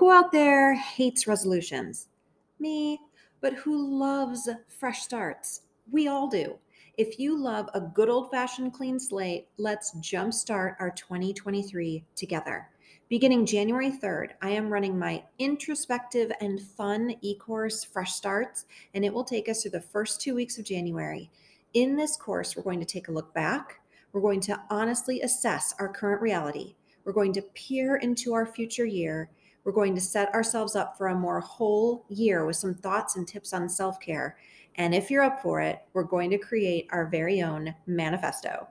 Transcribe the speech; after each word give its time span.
Who 0.00 0.10
out 0.10 0.32
there 0.32 0.72
hates 0.72 1.26
resolutions? 1.26 2.08
Me, 2.58 2.98
but 3.42 3.52
who 3.52 4.00
loves 4.00 4.48
fresh 4.66 5.02
starts? 5.02 5.60
We 5.90 6.08
all 6.08 6.26
do. 6.26 6.58
If 6.96 7.18
you 7.18 7.38
love 7.38 7.68
a 7.74 7.82
good 7.82 8.08
old 8.08 8.30
fashioned 8.30 8.72
clean 8.72 8.98
slate, 8.98 9.48
let's 9.58 9.94
jumpstart 9.96 10.76
our 10.80 10.90
2023 10.92 12.02
together. 12.16 12.68
Beginning 13.10 13.44
January 13.44 13.90
3rd, 13.90 14.30
I 14.40 14.48
am 14.48 14.72
running 14.72 14.98
my 14.98 15.22
introspective 15.38 16.32
and 16.40 16.62
fun 16.62 17.16
e 17.20 17.34
course, 17.34 17.84
Fresh 17.84 18.14
Starts, 18.14 18.64
and 18.94 19.04
it 19.04 19.12
will 19.12 19.22
take 19.22 19.50
us 19.50 19.60
through 19.60 19.72
the 19.72 19.82
first 19.82 20.18
two 20.18 20.34
weeks 20.34 20.56
of 20.56 20.64
January. 20.64 21.30
In 21.74 21.94
this 21.94 22.16
course, 22.16 22.56
we're 22.56 22.62
going 22.62 22.80
to 22.80 22.86
take 22.86 23.08
a 23.08 23.12
look 23.12 23.34
back. 23.34 23.80
We're 24.14 24.22
going 24.22 24.40
to 24.40 24.58
honestly 24.70 25.20
assess 25.20 25.74
our 25.78 25.90
current 25.90 26.22
reality 26.22 26.74
we're 27.04 27.12
going 27.12 27.32
to 27.32 27.42
peer 27.42 27.96
into 27.96 28.34
our 28.34 28.46
future 28.46 28.84
year. 28.84 29.30
We're 29.64 29.72
going 29.72 29.94
to 29.94 30.00
set 30.00 30.34
ourselves 30.34 30.76
up 30.76 30.96
for 30.96 31.08
a 31.08 31.14
more 31.14 31.40
whole 31.40 32.04
year 32.08 32.46
with 32.46 32.56
some 32.56 32.74
thoughts 32.74 33.16
and 33.16 33.26
tips 33.26 33.52
on 33.52 33.68
self 33.68 34.00
care. 34.00 34.38
And 34.76 34.94
if 34.94 35.10
you're 35.10 35.22
up 35.22 35.42
for 35.42 35.60
it, 35.60 35.80
we're 35.92 36.04
going 36.04 36.30
to 36.30 36.38
create 36.38 36.86
our 36.90 37.06
very 37.06 37.42
own 37.42 37.74
manifesto. 37.86 38.68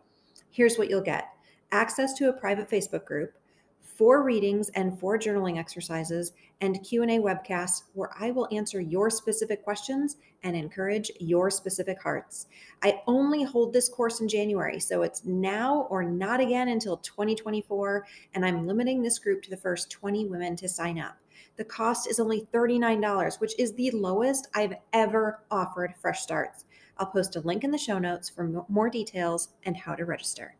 Here's 0.50 0.78
what 0.78 0.90
you'll 0.90 1.02
get 1.02 1.30
access 1.72 2.14
to 2.14 2.30
a 2.30 2.34
private 2.34 2.70
Facebook 2.70 3.06
group, 3.06 3.34
four 3.82 4.24
readings 4.24 4.70
and 4.70 4.98
four 4.98 5.20
journaling 5.20 5.58
exercises 5.58 6.32
and 6.62 6.82
q&a 6.84 7.20
webcasts 7.20 7.84
where 7.94 8.12
i 8.20 8.32
will 8.32 8.48
answer 8.52 8.80
your 8.80 9.10
specific 9.10 9.64
questions 9.64 10.18
and 10.44 10.56
encourage 10.56 11.12
your 11.20 11.52
specific 11.52 12.02
hearts. 12.02 12.48
I 12.82 13.02
only 13.08 13.44
hold 13.44 13.74
this 13.74 13.90
course 13.90 14.22
in 14.22 14.28
january 14.28 14.80
so 14.80 15.02
it's 15.02 15.26
now 15.26 15.88
or 15.90 16.04
not 16.04 16.40
again 16.40 16.70
until 16.70 16.98
2024 16.98 18.06
and 18.34 18.46
i'm 18.46 18.66
limiting 18.66 19.02
this 19.02 19.20
group 19.20 19.42
to 19.44 19.50
the 19.50 19.58
first 19.58 19.90
20 19.92 20.28
women 20.28 20.56
to 20.58 20.70
sign 20.70 21.00
up. 21.00 21.18
The 21.58 21.66
cost 21.66 22.10
is 22.10 22.20
only 22.20 22.48
$39 22.54 23.42
which 23.42 23.58
is 23.60 23.74
the 23.74 23.92
lowest 23.92 24.48
i've 24.56 24.76
ever 24.94 25.44
offered 25.52 25.94
fresh 26.00 26.22
starts. 26.22 26.66
I'll 26.98 27.08
post 27.08 27.36
a 27.36 27.42
link 27.42 27.64
in 27.64 27.72
the 27.72 27.78
show 27.78 28.00
notes 28.00 28.30
for 28.30 28.66
more 28.70 28.90
details 28.90 29.50
and 29.64 29.76
how 29.76 29.96
to 29.96 30.06
register 30.06 30.56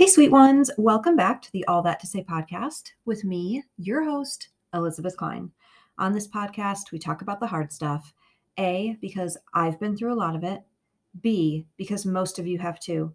Hey, 0.00 0.06
sweet 0.06 0.30
ones, 0.30 0.70
welcome 0.78 1.14
back 1.14 1.42
to 1.42 1.52
the 1.52 1.62
All 1.66 1.82
That 1.82 2.00
to 2.00 2.06
Say 2.06 2.24
podcast 2.24 2.92
with 3.04 3.22
me, 3.22 3.64
your 3.76 4.02
host, 4.02 4.48
Elisabeth 4.72 5.14
Klein. 5.14 5.50
On 5.98 6.14
this 6.14 6.26
podcast, 6.26 6.90
we 6.90 6.98
talk 6.98 7.20
about 7.20 7.38
the 7.38 7.46
hard 7.46 7.70
stuff 7.70 8.14
A, 8.58 8.96
because 9.02 9.36
I've 9.52 9.78
been 9.78 9.94
through 9.94 10.14
a 10.14 10.16
lot 10.16 10.34
of 10.34 10.42
it, 10.42 10.62
B, 11.20 11.66
because 11.76 12.06
most 12.06 12.38
of 12.38 12.46
you 12.46 12.58
have 12.60 12.80
too, 12.80 13.14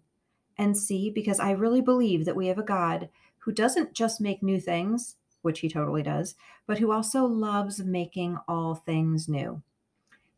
and 0.58 0.78
C, 0.78 1.10
because 1.10 1.40
I 1.40 1.50
really 1.50 1.80
believe 1.80 2.24
that 2.24 2.36
we 2.36 2.46
have 2.46 2.58
a 2.58 2.62
God 2.62 3.08
who 3.38 3.50
doesn't 3.50 3.92
just 3.92 4.20
make 4.20 4.40
new 4.40 4.60
things, 4.60 5.16
which 5.42 5.58
he 5.58 5.68
totally 5.68 6.04
does, 6.04 6.36
but 6.68 6.78
who 6.78 6.92
also 6.92 7.24
loves 7.24 7.82
making 7.82 8.38
all 8.46 8.76
things 8.76 9.28
new. 9.28 9.60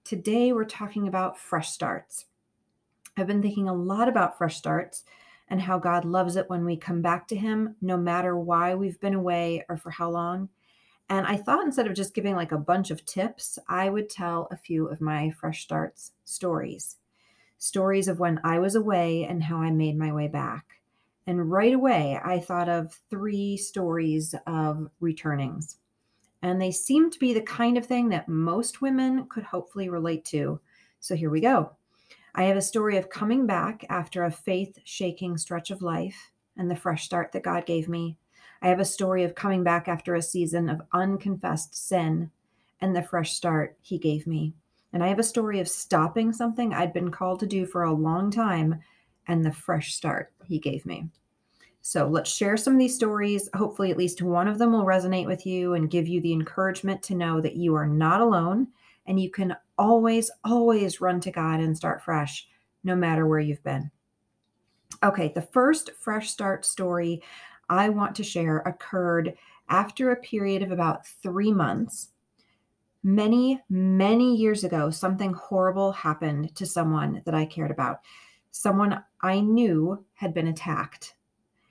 Today, 0.03 0.55
we're 0.55 0.65
talking 0.65 1.09
about 1.09 1.39
fresh 1.39 1.69
starts. 1.69 2.25
I've 3.19 3.27
been 3.27 3.43
thinking 3.43 3.69
a 3.69 3.75
lot 3.75 4.09
about 4.09 4.39
fresh 4.39 4.57
starts 4.57 5.05
and 5.49 5.61
how 5.61 5.79
God 5.79 6.05
loves 6.05 6.37
it 6.37 6.49
when 6.49 6.65
we 6.65 6.77
come 6.77 7.03
back 7.03 7.27
to 7.29 7.37
Him, 7.37 7.77
no 7.81 7.97
matter 7.97 8.37
why 8.37 8.75
we've 8.75 9.01
been 9.01 9.15
away 9.15 9.65
or 9.69 9.77
for 9.77 9.91
how 9.91 10.11
long. 10.11 10.49
And 11.11 11.27
I 11.27 11.37
thought 11.37 11.65
instead 11.65 11.87
of 11.87 11.95
just 11.95 12.15
giving 12.15 12.35
like 12.35 12.53
a 12.53 12.59
bunch 12.59 12.91
of 12.91 13.05
tips, 13.07 13.59
I 13.69 13.89
would 13.89 14.11
tell 14.11 14.49
a 14.51 14.57
few 14.57 14.87
of 14.87 15.01
my 15.01 15.31
fresh 15.31 15.63
starts 15.63 16.13
stories. 16.25 16.97
Stories 17.57 18.09
of 18.09 18.21
when 18.21 18.41
I 18.45 18.59
was 18.59 18.75
away 18.75 19.25
and 19.25 19.43
how 19.43 19.57
I 19.57 19.71
made 19.71 19.99
my 19.99 20.13
way 20.13 20.29
back. 20.29 20.65
And 21.27 21.51
right 21.51 21.75
away, 21.75 22.21
I 22.23 22.39
thought 22.39 22.69
of 22.69 22.99
three 23.11 23.57
stories 23.57 24.35
of 24.47 24.89
returnings. 25.01 25.77
And 26.43 26.61
they 26.61 26.71
seem 26.71 27.11
to 27.11 27.19
be 27.19 27.35
the 27.35 27.43
kind 27.43 27.77
of 27.77 27.87
thing 27.87 28.11
that 28.11 28.29
most 28.29 28.81
women 28.81 29.27
could 29.29 29.43
hopefully 29.43 29.89
relate 29.89 30.25
to. 30.27 30.61
So 31.01 31.17
here 31.17 31.31
we 31.31 31.41
go. 31.41 31.73
I 32.39 32.45
have 32.45 32.57
a 32.57 32.63
story 32.63 32.97
of 32.97 33.11
coming 33.11 33.47
back 33.47 33.85
after 33.91 34.23
a 34.23 34.31
faith 34.31 34.79
shaking 34.85 35.37
stretch 35.37 35.73
of 35.73 35.83
life 35.83 36.31
and 36.57 36.71
the 36.71 36.77
fresh 36.77 37.05
start 37.05 37.33
that 37.33 37.43
God 37.43 37.67
gave 37.67 37.89
me. 37.89 38.17
I 38.63 38.69
have 38.69 38.79
a 38.79 38.85
story 38.85 39.25
of 39.25 39.35
coming 39.35 39.65
back 39.65 39.89
after 39.89 40.15
a 40.15 40.23
season 40.23 40.69
of 40.69 40.81
unconfessed 40.93 41.75
sin 41.75 42.31
and 42.81 42.95
the 42.95 43.03
fresh 43.03 43.33
start 43.33 43.77
He 43.81 43.99
gave 43.99 44.25
me. 44.29 44.55
And 44.93 45.03
I 45.03 45.09
have 45.09 45.19
a 45.19 45.25
story 45.25 45.59
of 45.59 45.69
stopping 45.69 46.33
something 46.33 46.73
I'd 46.73 46.93
been 46.93 47.11
called 47.11 47.41
to 47.41 47.47
do 47.47 47.67
for 47.67 47.83
a 47.83 47.93
long 47.93 48.31
time 48.31 48.83
and 49.27 49.45
the 49.45 49.51
fresh 49.51 49.95
start 49.95 50.33
He 50.45 50.61
gave 50.61 50.87
me. 50.87 51.09
So 51.83 52.07
let's 52.07 52.31
share 52.31 52.57
some 52.57 52.75
of 52.75 52.79
these 52.79 52.95
stories. 52.95 53.51
Hopefully, 53.55 53.91
at 53.91 53.99
least 53.99 54.23
one 54.23 54.47
of 54.47 54.59
them 54.59 54.75
will 54.75 54.85
resonate 54.85 55.27
with 55.27 55.45
you 55.45 55.75
and 55.75 55.91
give 55.91 56.07
you 56.07 56.21
the 56.21 56.35
encouragement 56.35 57.03
to 57.03 57.17
know 57.17 57.41
that 57.41 57.57
you 57.57 57.75
are 57.75 57.89
not 57.89 58.21
alone 58.21 58.69
and 59.07 59.19
you 59.19 59.29
can 59.29 59.57
always, 59.79 60.31
always 60.45 61.01
run 61.01 61.21
to 61.21 61.31
God 61.31 61.61
and 61.61 61.77
start 61.77 62.03
fresh, 62.03 62.49
no 62.85 62.95
matter 62.95 63.27
where 63.27 63.41
you've 63.41 63.63
been. 63.63 63.91
Okay, 65.03 65.33
the 65.35 65.43
first 65.43 65.91
fresh 65.99 66.31
start 66.31 66.65
story 66.65 67.23
I 67.69 67.89
want 67.89 68.17
to 68.17 68.25
share 68.25 68.59
occurred 68.59 69.35
after 69.69 70.11
a 70.11 70.17
period 70.17 70.63
of 70.63 70.73
about 70.73 71.07
three 71.07 71.53
months. 71.53 72.09
Many, 73.03 73.63
many 73.69 74.35
years 74.35 74.65
ago, 74.65 74.91
something 74.91 75.33
horrible 75.33 75.93
happened 75.93 76.55
to 76.57 76.67
someone 76.67 77.23
that 77.27 77.35
I 77.35 77.47
cared 77.47 77.71
about. 77.71 78.01
Someone 78.51 79.05
I 79.21 79.41
knew 79.41 80.05
had 80.15 80.35
been 80.35 80.49
attacked. 80.49 81.15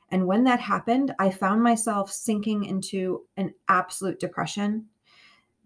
And 0.10 0.26
when 0.26 0.46
that 0.46 0.62
happened, 0.62 1.14
I 1.20 1.30
found 1.32 1.62
myself 1.62 2.12
sinking 2.12 2.64
into 2.64 3.26
an 3.36 3.54
absolute 3.68 4.20
depression 4.20 4.86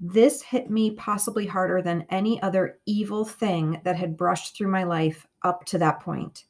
this 0.04 0.42
hit 0.42 0.72
me 0.72 0.92
possibly 0.92 1.46
harder 1.46 1.80
than 1.80 2.08
any 2.10 2.42
other 2.42 2.80
evil 2.88 3.24
thing 3.24 3.80
that 3.84 3.96
had 3.96 4.18
brushed 4.18 4.58
through 4.58 4.72
my 4.72 4.84
life 4.84 5.28
up 5.44 5.64
to 5.66 5.78
that 5.78 6.00
point. 6.00 6.46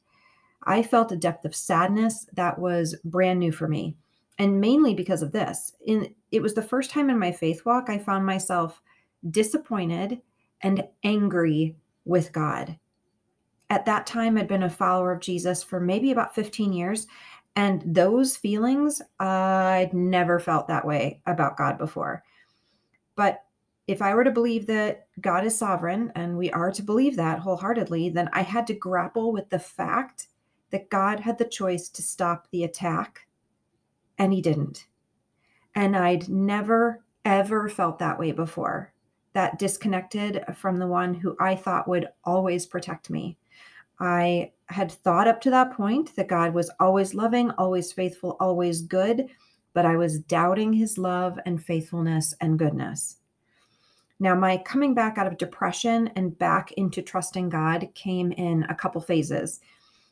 I 0.64 0.82
felt 0.82 1.12
a 1.12 1.16
depth 1.16 1.44
of 1.44 1.54
sadness 1.54 2.26
that 2.32 2.58
was 2.58 2.96
brand 3.04 3.40
new 3.40 3.52
for 3.52 3.68
me, 3.68 3.96
and 4.38 4.58
mainly 4.58 4.94
because 4.94 5.20
of 5.20 5.32
this. 5.32 5.74
In 5.86 6.14
it 6.30 6.40
was 6.40 6.54
the 6.54 6.62
first 6.62 6.90
time 6.90 7.10
in 7.10 7.18
my 7.18 7.30
faith 7.30 7.66
walk 7.66 7.90
I 7.90 7.98
found 7.98 8.24
myself 8.24 8.80
disappointed 9.30 10.22
and 10.62 10.84
angry 11.04 11.76
with 12.06 12.32
God. 12.32 12.78
At 13.68 13.84
that 13.84 14.06
time, 14.06 14.38
I'd 14.38 14.48
been 14.48 14.62
a 14.62 14.70
follower 14.70 15.12
of 15.12 15.20
Jesus 15.20 15.62
for 15.62 15.78
maybe 15.78 16.10
about 16.10 16.34
15 16.34 16.72
years, 16.72 17.06
and 17.54 17.82
those 17.84 18.34
feelings, 18.36 19.02
I'd 19.20 19.92
never 19.92 20.38
felt 20.38 20.68
that 20.68 20.86
way 20.86 21.20
about 21.26 21.58
God 21.58 21.76
before. 21.76 22.22
But 23.16 23.44
if 23.86 24.00
I 24.00 24.14
were 24.14 24.24
to 24.24 24.30
believe 24.30 24.66
that 24.68 25.08
God 25.20 25.44
is 25.44 25.56
sovereign, 25.56 26.12
and 26.14 26.36
we 26.36 26.50
are 26.52 26.70
to 26.72 26.82
believe 26.82 27.16
that 27.16 27.40
wholeheartedly, 27.40 28.10
then 28.10 28.30
I 28.32 28.42
had 28.42 28.66
to 28.68 28.74
grapple 28.74 29.32
with 29.32 29.48
the 29.50 29.58
fact 29.58 30.28
that 30.70 30.90
God 30.90 31.20
had 31.20 31.38
the 31.38 31.44
choice 31.44 31.88
to 31.90 32.02
stop 32.02 32.48
the 32.50 32.64
attack, 32.64 33.26
and 34.18 34.32
He 34.32 34.40
didn't. 34.40 34.86
And 35.74 35.96
I'd 35.96 36.28
never, 36.28 37.04
ever 37.24 37.68
felt 37.68 37.98
that 37.98 38.18
way 38.18 38.32
before 38.32 38.92
that 39.32 39.58
disconnected 39.58 40.44
from 40.54 40.76
the 40.78 40.86
one 40.86 41.14
who 41.14 41.36
I 41.40 41.56
thought 41.56 41.88
would 41.88 42.08
always 42.24 42.66
protect 42.66 43.10
me. 43.10 43.38
I 43.98 44.52
had 44.66 44.90
thought 44.90 45.28
up 45.28 45.40
to 45.42 45.50
that 45.50 45.72
point 45.72 46.14
that 46.16 46.28
God 46.28 46.52
was 46.54 46.70
always 46.80 47.14
loving, 47.14 47.50
always 47.52 47.92
faithful, 47.92 48.36
always 48.40 48.82
good 48.82 49.28
but 49.74 49.86
I 49.86 49.96
was 49.96 50.20
doubting 50.20 50.72
his 50.72 50.98
love 50.98 51.38
and 51.46 51.62
faithfulness 51.62 52.34
and 52.40 52.58
goodness. 52.58 53.16
Now, 54.20 54.34
my 54.34 54.58
coming 54.58 54.94
back 54.94 55.18
out 55.18 55.26
of 55.26 55.38
depression 55.38 56.10
and 56.14 56.38
back 56.38 56.72
into 56.72 57.02
trusting 57.02 57.48
God 57.48 57.88
came 57.94 58.30
in 58.32 58.64
a 58.64 58.74
couple 58.74 59.00
phases. 59.00 59.60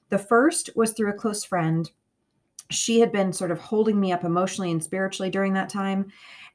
The 0.08 0.18
first 0.18 0.70
was 0.74 0.92
through 0.92 1.10
a 1.10 1.14
close 1.14 1.44
friend. 1.44 1.88
She 2.70 2.98
had 2.98 3.12
been 3.12 3.32
sort 3.32 3.52
of 3.52 3.60
holding 3.60 4.00
me 4.00 4.12
up 4.12 4.24
emotionally 4.24 4.72
and 4.72 4.82
spiritually 4.82 5.30
during 5.30 5.52
that 5.52 5.68
time. 5.68 6.10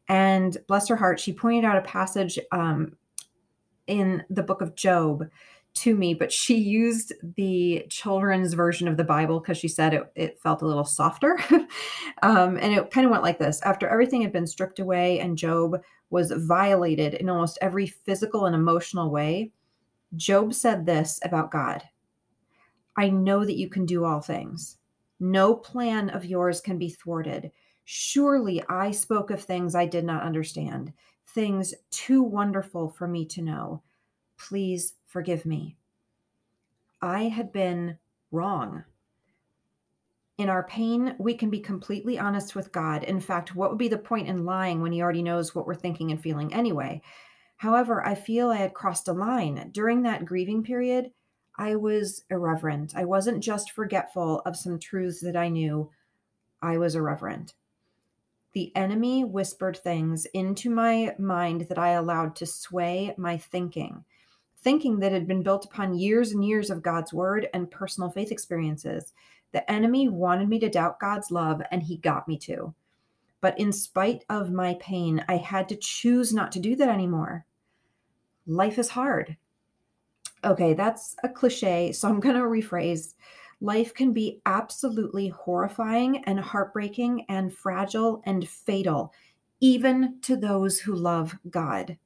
And 0.09 0.57
bless 0.67 0.87
her 0.89 0.95
heart, 0.95 1.19
she 1.19 1.33
pointed 1.33 1.65
out 1.65 1.77
a 1.77 1.81
passage 1.81 2.37
um, 2.51 2.95
in 3.87 4.23
the 4.29 4.43
book 4.43 4.61
of 4.61 4.75
Job 4.75 5.25
to 5.75 5.95
me, 5.95 6.13
but 6.13 6.31
she 6.31 6.57
used 6.57 7.13
the 7.35 7.85
children's 7.89 8.53
version 8.53 8.87
of 8.87 8.97
the 8.97 9.03
Bible 9.03 9.39
because 9.39 9.57
she 9.57 9.67
said 9.67 9.93
it, 9.93 10.11
it 10.15 10.39
felt 10.39 10.61
a 10.61 10.65
little 10.67 10.85
softer. 10.85 11.37
um, 12.23 12.57
and 12.57 12.73
it 12.73 12.91
kind 12.91 13.05
of 13.05 13.11
went 13.11 13.23
like 13.23 13.37
this 13.37 13.61
After 13.63 13.87
everything 13.87 14.21
had 14.21 14.31
been 14.31 14.47
stripped 14.47 14.79
away 14.79 15.19
and 15.19 15.37
Job 15.37 15.81
was 16.09 16.31
violated 16.31 17.15
in 17.15 17.29
almost 17.29 17.57
every 17.61 17.87
physical 17.87 18.45
and 18.45 18.55
emotional 18.55 19.11
way, 19.11 19.51
Job 20.15 20.53
said 20.53 20.85
this 20.85 21.19
about 21.23 21.51
God 21.51 21.83
I 22.97 23.09
know 23.09 23.43
that 23.43 23.57
you 23.57 23.69
can 23.69 23.85
do 23.85 24.05
all 24.05 24.21
things. 24.21 24.77
No 25.19 25.53
plan 25.53 26.09
of 26.09 26.25
yours 26.25 26.61
can 26.61 26.77
be 26.77 26.89
thwarted. 26.89 27.51
Surely 27.83 28.63
I 28.69 28.91
spoke 28.91 29.31
of 29.31 29.43
things 29.43 29.75
I 29.75 29.85
did 29.85 30.05
not 30.05 30.23
understand, 30.23 30.93
things 31.27 31.73
too 31.91 32.23
wonderful 32.23 32.89
for 32.89 33.07
me 33.07 33.25
to 33.25 33.41
know. 33.41 33.83
Please 34.37 34.93
forgive 35.15 35.45
me. 35.45 35.77
I 37.01 37.29
had 37.29 37.53
been 37.53 37.97
wrong. 38.31 38.83
In 40.37 40.49
our 40.49 40.63
pain, 40.63 41.15
we 41.17 41.35
can 41.35 41.49
be 41.49 41.61
completely 41.61 42.19
honest 42.19 42.53
with 42.53 42.73
God. 42.73 43.05
In 43.05 43.21
fact, 43.21 43.55
what 43.55 43.69
would 43.69 43.79
be 43.79 43.87
the 43.87 43.97
point 43.97 44.27
in 44.27 44.43
lying 44.43 44.81
when 44.81 44.91
He 44.91 45.01
already 45.01 45.23
knows 45.23 45.55
what 45.55 45.65
we're 45.65 45.73
thinking 45.73 46.11
and 46.11 46.21
feeling 46.21 46.53
anyway? 46.53 47.01
However, 47.55 48.05
I 48.05 48.13
feel 48.13 48.49
I 48.49 48.57
had 48.57 48.73
crossed 48.73 49.07
a 49.07 49.13
line. 49.13 49.69
During 49.71 50.01
that 50.01 50.25
grieving 50.25 50.63
period, 50.63 51.11
I 51.57 51.77
was 51.77 52.25
irreverent. 52.29 52.91
I 52.93 53.05
wasn't 53.05 53.41
just 53.41 53.71
forgetful 53.71 54.41
of 54.45 54.57
some 54.57 54.79
truths 54.79 55.21
that 55.21 55.37
I 55.37 55.47
knew, 55.47 55.91
I 56.61 56.77
was 56.77 56.93
irreverent. 56.93 57.53
The 58.51 58.75
enemy 58.75 59.23
whispered 59.23 59.77
things 59.77 60.25
into 60.33 60.69
my 60.69 61.15
mind 61.17 61.67
that 61.69 61.79
I 61.79 61.91
allowed 61.91 62.35
to 62.35 62.45
sway 62.45 63.15
my 63.17 63.37
thinking, 63.37 64.03
thinking 64.65 64.99
that 64.99 65.11
had 65.11 65.27
been 65.27 65.43
built 65.43 65.63
upon 65.63 65.93
years 65.93 66.31
and 66.31 66.43
years 66.43 66.71
of 66.71 66.81
God's 66.81 67.13
word 67.13 67.47
and 67.53 67.69
personal 67.69 68.09
faith 68.09 68.31
experiences. 68.31 69.13
The 69.51 69.71
enemy 69.71 70.09
wanted 70.09 70.49
me 70.49 70.59
to 70.59 70.69
doubt 70.69 70.99
God's 70.99 71.29
love, 71.29 71.61
and 71.71 71.83
he 71.83 71.97
got 71.97 72.27
me 72.27 72.35
to. 72.39 72.73
But 73.41 73.59
in 73.59 73.71
spite 73.71 74.25
of 74.27 74.51
my 74.51 74.75
pain, 74.81 75.23
I 75.29 75.37
had 75.37 75.69
to 75.69 75.75
choose 75.75 76.33
not 76.33 76.51
to 76.53 76.59
do 76.59 76.75
that 76.77 76.89
anymore. 76.89 77.45
Life 78.47 78.79
is 78.79 78.89
hard. 78.89 79.37
Okay, 80.43 80.73
that's 80.73 81.15
a 81.23 81.29
cliche, 81.29 81.91
so 81.91 82.09
I'm 82.09 82.19
going 82.19 82.35
to 82.35 82.41
rephrase. 82.41 83.13
Life 83.61 83.93
can 83.93 84.13
be 84.13 84.41
absolutely 84.47 85.27
horrifying 85.27 86.23
and 86.23 86.39
heartbreaking 86.39 87.27
and 87.29 87.53
fragile 87.53 88.23
and 88.25 88.49
fatal, 88.49 89.13
even 89.59 90.19
to 90.23 90.35
those 90.35 90.79
who 90.79 90.95
love 90.95 91.37
God. 91.51 91.99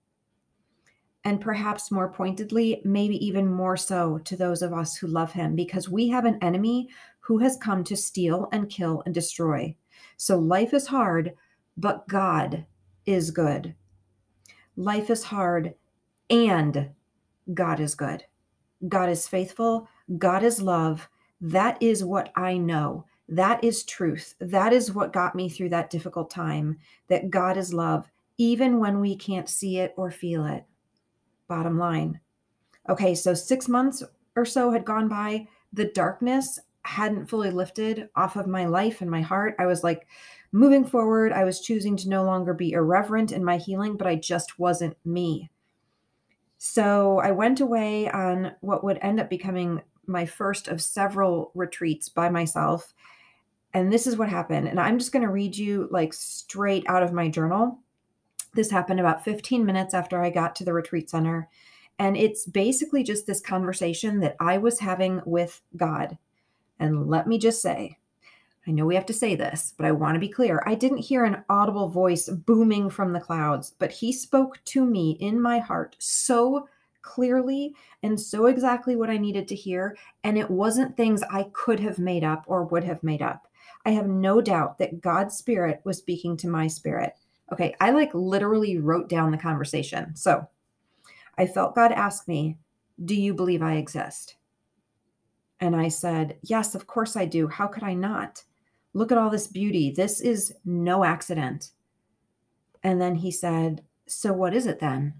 And 1.25 1.41
perhaps 1.41 1.91
more 1.91 2.11
pointedly, 2.11 2.81
maybe 2.85 3.23
even 3.25 3.45
more 3.45 3.75
so 3.75 4.19
to 4.19 4.37
those 4.37 4.61
of 4.61 4.73
us 4.73 4.95
who 4.95 5.07
love 5.07 5.33
Him, 5.33 5.55
because 5.55 5.89
we 5.89 6.07
have 6.09 6.25
an 6.25 6.39
enemy 6.41 6.89
who 7.19 7.39
has 7.39 7.57
come 7.57 7.83
to 7.83 7.97
steal 7.97 8.47
and 8.51 8.69
kill 8.69 9.03
and 9.05 9.13
destroy. 9.13 9.75
So 10.17 10.39
life 10.39 10.73
is 10.73 10.87
hard, 10.87 11.33
but 11.77 12.07
God 12.07 12.65
is 13.05 13.31
good. 13.31 13.75
Life 14.77 15.09
is 15.09 15.23
hard, 15.23 15.73
and 16.29 16.89
God 17.53 17.79
is 17.79 17.95
good. 17.95 18.23
God 18.87 19.09
is 19.09 19.27
faithful. 19.27 19.89
God 20.17 20.41
is 20.41 20.61
love. 20.61 21.09
That 21.41 21.81
is 21.83 22.03
what 22.03 22.31
I 22.35 22.57
know. 22.57 23.05
That 23.27 23.63
is 23.63 23.83
truth. 23.83 24.35
That 24.39 24.71
is 24.71 24.93
what 24.93 25.13
got 25.13 25.35
me 25.35 25.49
through 25.49 25.69
that 25.69 25.89
difficult 25.89 26.29
time. 26.29 26.79
That 27.09 27.29
God 27.29 27.57
is 27.57 27.73
love, 27.73 28.09
even 28.37 28.79
when 28.79 29.01
we 29.01 29.15
can't 29.15 29.49
see 29.49 29.79
it 29.79 29.93
or 29.97 30.11
feel 30.11 30.45
it. 30.45 30.63
Bottom 31.49 31.77
line. 31.77 32.21
Okay, 32.87 33.13
so 33.13 33.33
six 33.33 33.67
months 33.67 34.01
or 34.37 34.45
so 34.45 34.71
had 34.71 34.85
gone 34.85 35.09
by. 35.09 35.49
The 35.73 35.85
darkness 35.85 36.59
hadn't 36.83 37.27
fully 37.27 37.51
lifted 37.51 38.07
off 38.15 38.37
of 38.37 38.47
my 38.47 38.65
life 38.65 39.01
and 39.01 39.11
my 39.11 39.21
heart. 39.21 39.55
I 39.59 39.65
was 39.65 39.83
like 39.83 40.07
moving 40.51 40.85
forward. 40.85 41.33
I 41.33 41.43
was 41.43 41.59
choosing 41.59 41.97
to 41.97 42.09
no 42.09 42.23
longer 42.23 42.53
be 42.53 42.71
irreverent 42.71 43.31
in 43.31 43.43
my 43.43 43.57
healing, 43.57 43.97
but 43.97 44.07
I 44.07 44.15
just 44.15 44.57
wasn't 44.57 44.95
me. 45.03 45.49
So 46.57 47.19
I 47.19 47.31
went 47.31 47.61
away 47.61 48.09
on 48.09 48.53
what 48.61 48.83
would 48.83 48.99
end 49.01 49.19
up 49.19 49.29
becoming 49.29 49.81
my 50.07 50.25
first 50.25 50.67
of 50.67 50.81
several 50.81 51.51
retreats 51.53 52.09
by 52.09 52.29
myself. 52.29 52.93
And 53.73 53.93
this 53.93 54.07
is 54.07 54.17
what 54.17 54.29
happened. 54.29 54.67
And 54.67 54.79
I'm 54.79 54.97
just 54.97 55.11
going 55.11 55.23
to 55.23 55.31
read 55.31 55.55
you 55.55 55.87
like 55.91 56.13
straight 56.13 56.83
out 56.87 57.03
of 57.03 57.13
my 57.13 57.29
journal. 57.29 57.79
This 58.53 58.71
happened 58.71 58.99
about 58.99 59.23
15 59.23 59.65
minutes 59.65 59.93
after 59.93 60.21
I 60.21 60.29
got 60.29 60.55
to 60.55 60.65
the 60.65 60.73
retreat 60.73 61.09
center. 61.09 61.49
And 61.97 62.15
it's 62.15 62.45
basically 62.45 63.03
just 63.03 63.27
this 63.27 63.41
conversation 63.41 64.19
that 64.21 64.35
I 64.39 64.57
was 64.57 64.79
having 64.79 65.21
with 65.25 65.61
God. 65.75 66.17
And 66.79 67.09
let 67.09 67.27
me 67.27 67.37
just 67.37 67.61
say, 67.61 67.97
I 68.67 68.71
know 68.71 68.85
we 68.85 68.95
have 68.95 69.05
to 69.07 69.13
say 69.13 69.35
this, 69.35 69.73
but 69.75 69.85
I 69.85 69.91
want 69.91 70.15
to 70.15 70.19
be 70.19 70.29
clear. 70.29 70.63
I 70.65 70.75
didn't 70.75 70.99
hear 70.99 71.25
an 71.25 71.43
audible 71.49 71.89
voice 71.89 72.29
booming 72.29 72.89
from 72.89 73.13
the 73.13 73.19
clouds, 73.19 73.73
but 73.79 73.91
he 73.91 74.13
spoke 74.13 74.63
to 74.65 74.85
me 74.85 75.17
in 75.19 75.41
my 75.41 75.59
heart 75.59 75.95
so 75.99 76.67
clearly 77.01 77.73
and 78.03 78.19
so 78.19 78.45
exactly 78.45 78.95
what 78.95 79.09
I 79.09 79.17
needed 79.17 79.47
to 79.47 79.55
hear. 79.55 79.97
And 80.23 80.37
it 80.37 80.51
wasn't 80.51 80.95
things 80.95 81.23
I 81.23 81.49
could 81.53 81.79
have 81.79 81.99
made 81.99 82.23
up 82.23 82.43
or 82.47 82.63
would 82.65 82.83
have 82.83 83.03
made 83.03 83.21
up. 83.21 83.47
I 83.85 83.91
have 83.91 84.07
no 84.07 84.41
doubt 84.41 84.77
that 84.77 85.01
God's 85.01 85.35
spirit 85.35 85.81
was 85.83 85.97
speaking 85.97 86.37
to 86.37 86.47
my 86.47 86.67
spirit. 86.67 87.13
Okay, 87.51 87.75
I 87.79 87.91
like 87.91 88.13
literally 88.13 88.77
wrote 88.77 89.09
down 89.09 89.31
the 89.31 89.37
conversation. 89.37 90.15
So 90.15 90.47
I 91.37 91.47
felt 91.47 91.75
God 91.75 91.91
ask 91.91 92.27
me, 92.27 92.57
Do 93.03 93.15
you 93.15 93.33
believe 93.33 93.61
I 93.61 93.75
exist? 93.75 94.35
And 95.59 95.75
I 95.75 95.87
said, 95.87 96.37
Yes, 96.43 96.75
of 96.75 96.87
course 96.87 97.15
I 97.15 97.25
do. 97.25 97.47
How 97.47 97.67
could 97.67 97.83
I 97.83 97.93
not? 97.93 98.43
Look 98.93 99.11
at 99.11 99.17
all 99.17 99.29
this 99.29 99.47
beauty. 99.47 99.91
This 99.91 100.19
is 100.21 100.53
no 100.65 101.03
accident. 101.03 101.71
And 102.83 103.01
then 103.01 103.15
he 103.15 103.31
said, 103.31 103.83
So 104.07 104.33
what 104.33 104.53
is 104.53 104.65
it 104.65 104.79
then? 104.79 105.13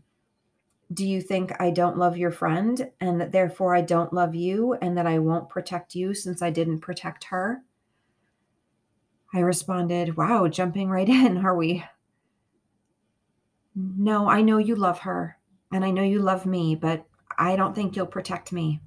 Do 0.91 1.07
you 1.07 1.21
think 1.21 1.51
I 1.59 1.69
don't 1.69 1.99
love 1.99 2.17
your 2.17 2.31
friend 2.31 2.89
and 2.99 3.21
that 3.21 3.31
therefore 3.31 3.75
I 3.75 3.81
don't 3.81 4.11
love 4.11 4.33
you 4.33 4.73
and 4.81 4.97
that 4.97 5.05
I 5.05 5.19
won't 5.19 5.49
protect 5.49 5.93
you 5.93 6.15
since 6.15 6.41
I 6.41 6.49
didn't 6.49 6.79
protect 6.79 7.25
her? 7.25 7.61
I 9.33 9.39
responded, 9.39 10.17
Wow, 10.17 10.47
jumping 10.47 10.89
right 10.89 11.07
in, 11.07 11.37
are 11.37 11.55
we? 11.55 11.85
No, 13.81 14.27
I 14.27 14.41
know 14.41 14.57
you 14.57 14.75
love 14.75 14.99
her 14.99 15.37
and 15.71 15.85
I 15.85 15.91
know 15.91 16.03
you 16.03 16.19
love 16.19 16.45
me, 16.45 16.75
but 16.75 17.05
I 17.37 17.55
don't 17.55 17.73
think 17.73 17.95
you'll 17.95 18.07
protect 18.07 18.51
me. 18.51 18.81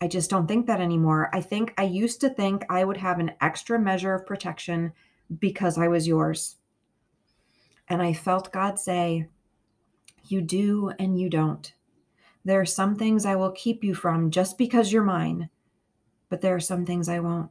I 0.00 0.06
just 0.06 0.30
don't 0.30 0.46
think 0.46 0.66
that 0.66 0.80
anymore. 0.80 1.30
I 1.32 1.40
think 1.40 1.74
I 1.76 1.82
used 1.82 2.20
to 2.20 2.28
think 2.28 2.64
I 2.70 2.84
would 2.84 2.98
have 2.98 3.18
an 3.18 3.32
extra 3.40 3.76
measure 3.76 4.14
of 4.14 4.24
protection 4.24 4.92
because 5.40 5.78
I 5.78 5.88
was 5.88 6.06
yours. 6.06 6.56
And 7.88 8.02
I 8.02 8.12
felt 8.12 8.52
God 8.52 8.78
say, 8.78 9.26
You 10.22 10.42
do 10.42 10.92
and 10.96 11.18
you 11.18 11.28
don't. 11.28 11.72
There 12.44 12.60
are 12.60 12.66
some 12.66 12.94
things 12.94 13.26
I 13.26 13.34
will 13.34 13.50
keep 13.50 13.82
you 13.82 13.94
from 13.94 14.30
just 14.30 14.56
because 14.58 14.92
you're 14.92 15.02
mine, 15.02 15.48
but 16.28 16.40
there 16.40 16.54
are 16.54 16.60
some 16.60 16.86
things 16.86 17.08
I 17.08 17.18
won't. 17.18 17.50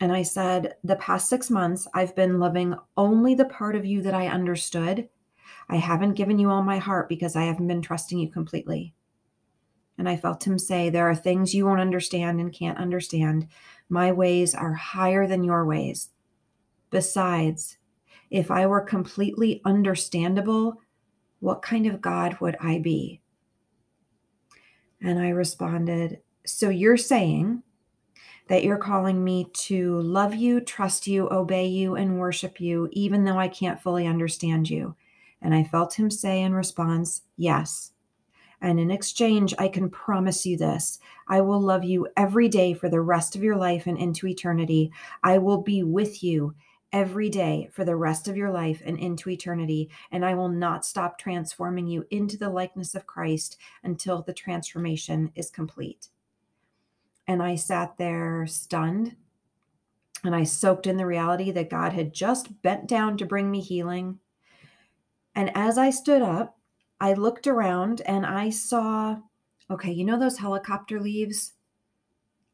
And 0.00 0.12
I 0.12 0.22
said, 0.22 0.76
The 0.82 0.96
past 0.96 1.28
six 1.28 1.50
months, 1.50 1.86
I've 1.94 2.16
been 2.16 2.40
loving 2.40 2.74
only 2.96 3.34
the 3.34 3.44
part 3.44 3.76
of 3.76 3.84
you 3.84 4.00
that 4.02 4.14
I 4.14 4.28
understood. 4.28 5.08
I 5.68 5.76
haven't 5.76 6.14
given 6.14 6.38
you 6.38 6.50
all 6.50 6.62
my 6.62 6.78
heart 6.78 7.08
because 7.08 7.36
I 7.36 7.44
haven't 7.44 7.68
been 7.68 7.82
trusting 7.82 8.18
you 8.18 8.30
completely. 8.30 8.94
And 9.98 10.08
I 10.08 10.16
felt 10.16 10.46
him 10.46 10.58
say, 10.58 10.88
There 10.88 11.08
are 11.08 11.14
things 11.14 11.54
you 11.54 11.66
won't 11.66 11.80
understand 11.80 12.40
and 12.40 12.52
can't 12.52 12.78
understand. 12.78 13.48
My 13.90 14.10
ways 14.10 14.54
are 14.54 14.72
higher 14.72 15.26
than 15.26 15.44
your 15.44 15.66
ways. 15.66 16.08
Besides, 16.90 17.76
if 18.30 18.50
I 18.50 18.66
were 18.66 18.80
completely 18.80 19.60
understandable, 19.64 20.80
what 21.40 21.62
kind 21.62 21.86
of 21.86 22.00
God 22.00 22.38
would 22.40 22.56
I 22.60 22.78
be? 22.78 23.20
And 25.02 25.18
I 25.18 25.28
responded, 25.28 26.20
So 26.46 26.70
you're 26.70 26.96
saying 26.96 27.62
that 28.50 28.64
you're 28.64 28.76
calling 28.76 29.22
me 29.22 29.46
to 29.52 30.00
love 30.00 30.34
you, 30.34 30.60
trust 30.60 31.06
you, 31.06 31.28
obey 31.30 31.68
you, 31.68 31.94
and 31.94 32.18
worship 32.18 32.60
you, 32.60 32.88
even 32.90 33.22
though 33.22 33.38
I 33.38 33.46
can't 33.46 33.80
fully 33.80 34.08
understand 34.08 34.68
you? 34.68 34.96
And 35.40 35.54
I 35.54 35.62
felt 35.62 35.94
him 35.94 36.10
say 36.10 36.42
in 36.42 36.52
response, 36.52 37.22
Yes. 37.36 37.92
And 38.60 38.80
in 38.80 38.90
exchange, 38.90 39.54
I 39.56 39.68
can 39.68 39.88
promise 39.88 40.44
you 40.44 40.56
this 40.56 40.98
I 41.28 41.40
will 41.42 41.60
love 41.60 41.84
you 41.84 42.08
every 42.16 42.48
day 42.48 42.74
for 42.74 42.88
the 42.88 43.00
rest 43.00 43.36
of 43.36 43.42
your 43.44 43.56
life 43.56 43.86
and 43.86 43.96
into 43.96 44.26
eternity. 44.26 44.90
I 45.22 45.38
will 45.38 45.62
be 45.62 45.84
with 45.84 46.24
you 46.24 46.56
every 46.92 47.28
day 47.28 47.68
for 47.70 47.84
the 47.84 47.94
rest 47.94 48.26
of 48.26 48.36
your 48.36 48.50
life 48.50 48.82
and 48.84 48.98
into 48.98 49.30
eternity. 49.30 49.90
And 50.10 50.24
I 50.24 50.34
will 50.34 50.48
not 50.48 50.84
stop 50.84 51.20
transforming 51.20 51.86
you 51.86 52.04
into 52.10 52.36
the 52.36 52.50
likeness 52.50 52.96
of 52.96 53.06
Christ 53.06 53.58
until 53.84 54.22
the 54.22 54.34
transformation 54.34 55.30
is 55.36 55.50
complete. 55.50 56.08
And 57.26 57.42
I 57.42 57.54
sat 57.54 57.96
there 57.96 58.46
stunned 58.46 59.16
and 60.24 60.34
I 60.34 60.44
soaked 60.44 60.86
in 60.86 60.96
the 60.96 61.06
reality 61.06 61.50
that 61.50 61.70
God 61.70 61.92
had 61.92 62.12
just 62.12 62.62
bent 62.62 62.86
down 62.86 63.16
to 63.18 63.26
bring 63.26 63.50
me 63.50 63.60
healing. 63.60 64.18
And 65.34 65.56
as 65.56 65.78
I 65.78 65.90
stood 65.90 66.22
up, 66.22 66.58
I 67.00 67.14
looked 67.14 67.46
around 67.46 68.02
and 68.02 68.26
I 68.26 68.50
saw, 68.50 69.16
okay, 69.70 69.90
you 69.90 70.04
know 70.04 70.18
those 70.18 70.38
helicopter 70.38 71.00
leaves? 71.00 71.52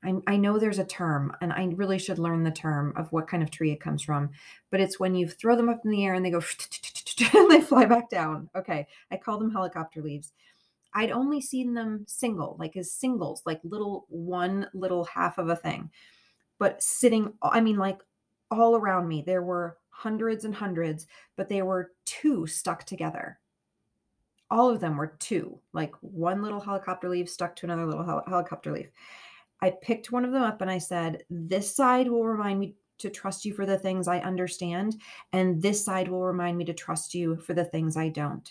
I, 0.05 0.15
I 0.27 0.37
know 0.37 0.59
there's 0.59 0.79
a 0.79 0.85
term, 0.85 1.33
and 1.41 1.53
I 1.53 1.65
really 1.75 1.99
should 1.99 2.19
learn 2.19 2.45
the 2.45 2.51
term 2.51 2.93
of 2.97 3.11
what 3.11 3.27
kind 3.27 3.43
of 3.43 3.51
tree 3.51 3.73
it 3.73 3.81
comes 3.81 4.03
from, 4.03 4.31
but 4.71 4.79
it's 4.79 5.01
when 5.01 5.17
you 5.17 5.27
throw 5.27 5.57
them 5.57 5.69
up 5.69 5.81
in 5.85 5.91
the 5.91 6.05
air 6.05 6.15
and 6.15 6.25
they 6.25 6.31
go 6.31 6.41
and 7.35 7.51
they 7.51 7.61
fly 7.61 7.87
back 7.87 8.09
down. 8.09 8.49
Okay, 8.55 8.87
I 9.11 9.17
call 9.17 9.39
them 9.39 9.51
helicopter 9.51 10.03
leaves. 10.03 10.33
I'd 10.97 11.13
only 11.13 11.41
seen 11.41 11.75
them 11.75 12.05
single, 12.09 12.57
like 12.59 12.77
as 12.77 12.91
singles, 12.91 13.43
like 13.47 13.61
little 13.63 14.07
one 14.09 14.69
little 14.75 15.05
half 15.05 15.39
of 15.39 15.49
a 15.49 15.57
thing. 15.57 15.91
But 16.59 16.83
sitting, 16.83 17.35
I 17.43 17.61
mean, 17.61 17.77
like 17.77 18.01
all 18.51 18.77
around 18.77 19.07
me, 19.07 19.23
there 19.25 19.43
were 19.43 19.77
hundreds 19.91 20.45
and 20.45 20.55
hundreds, 20.55 21.07
but 21.37 21.49
they 21.49 21.63
were 21.63 21.93
two 22.05 22.47
stuck 22.47 22.85
together 22.85 23.39
all 24.51 24.71
of 24.71 24.81
them 24.81 24.97
were 24.97 25.17
two, 25.19 25.59
like 25.73 25.95
one 26.01 26.43
little 26.43 26.61
helicopter 26.61 27.09
leaf 27.09 27.29
stuck 27.29 27.57
to 27.57 27.67
another 27.67 27.87
little 27.87 28.05
hel- 28.05 28.25
helicopter 28.27 28.73
leaf. 28.73 28.87
I 29.61 29.73
picked 29.83 30.13
one 30.13 30.25
of 30.25 30.33
them 30.33 30.43
up 30.43 30.61
and 30.61 30.71
I 30.71 30.79
said, 30.79 31.25
This 31.31 31.75
side 31.75 32.09
will 32.09 32.27
remind 32.27 32.61
me 32.61 32.77
to 32.99 33.11
trust 33.11 33.45
you 33.45 33.53
for 33.53 33.67
the 33.67 33.79
things 33.79 34.09
I 34.09 34.21
understand, 34.21 35.01
and 35.33 35.61
this 35.61 35.85
side 35.85 36.09
will 36.09 36.25
remind 36.25 36.57
me 36.57 36.65
to 36.67 36.75
trust 36.75 37.15
you 37.15 37.37
for 37.37 37.55
the 37.55 37.65
things 37.65 37.97
I 37.97 38.09
don't. 38.09 38.51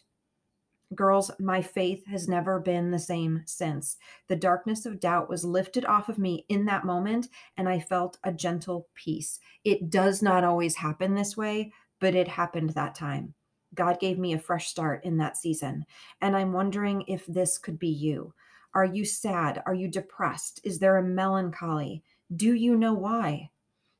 Girls, 0.93 1.31
my 1.39 1.61
faith 1.61 2.05
has 2.05 2.27
never 2.27 2.59
been 2.59 2.91
the 2.91 2.99
same 2.99 3.41
since. 3.45 3.97
The 4.27 4.35
darkness 4.35 4.85
of 4.85 4.99
doubt 4.99 5.29
was 5.29 5.43
lifted 5.43 5.83
off 5.85 6.09
of 6.09 6.19
me 6.19 6.45
in 6.47 6.65
that 6.65 6.85
moment, 6.85 7.29
and 7.57 7.67
I 7.67 7.79
felt 7.79 8.19
a 8.23 8.31
gentle 8.31 8.87
peace. 8.93 9.39
It 9.63 9.89
does 9.89 10.21
not 10.21 10.43
always 10.43 10.75
happen 10.75 11.15
this 11.15 11.35
way, 11.35 11.71
but 11.99 12.13
it 12.13 12.27
happened 12.27 12.69
that 12.71 12.93
time. 12.93 13.33
God 13.73 13.99
gave 13.99 14.19
me 14.19 14.33
a 14.33 14.39
fresh 14.39 14.67
start 14.67 15.03
in 15.03 15.17
that 15.17 15.37
season. 15.37 15.85
And 16.21 16.35
I'm 16.35 16.53
wondering 16.53 17.03
if 17.07 17.25
this 17.25 17.57
could 17.57 17.79
be 17.79 17.89
you. 17.89 18.33
Are 18.73 18.85
you 18.85 19.05
sad? 19.05 19.63
Are 19.65 19.73
you 19.73 19.87
depressed? 19.87 20.59
Is 20.63 20.79
there 20.79 20.97
a 20.97 21.03
melancholy? 21.03 22.03
Do 22.35 22.53
you 22.53 22.75
know 22.75 22.93
why? 22.93 23.49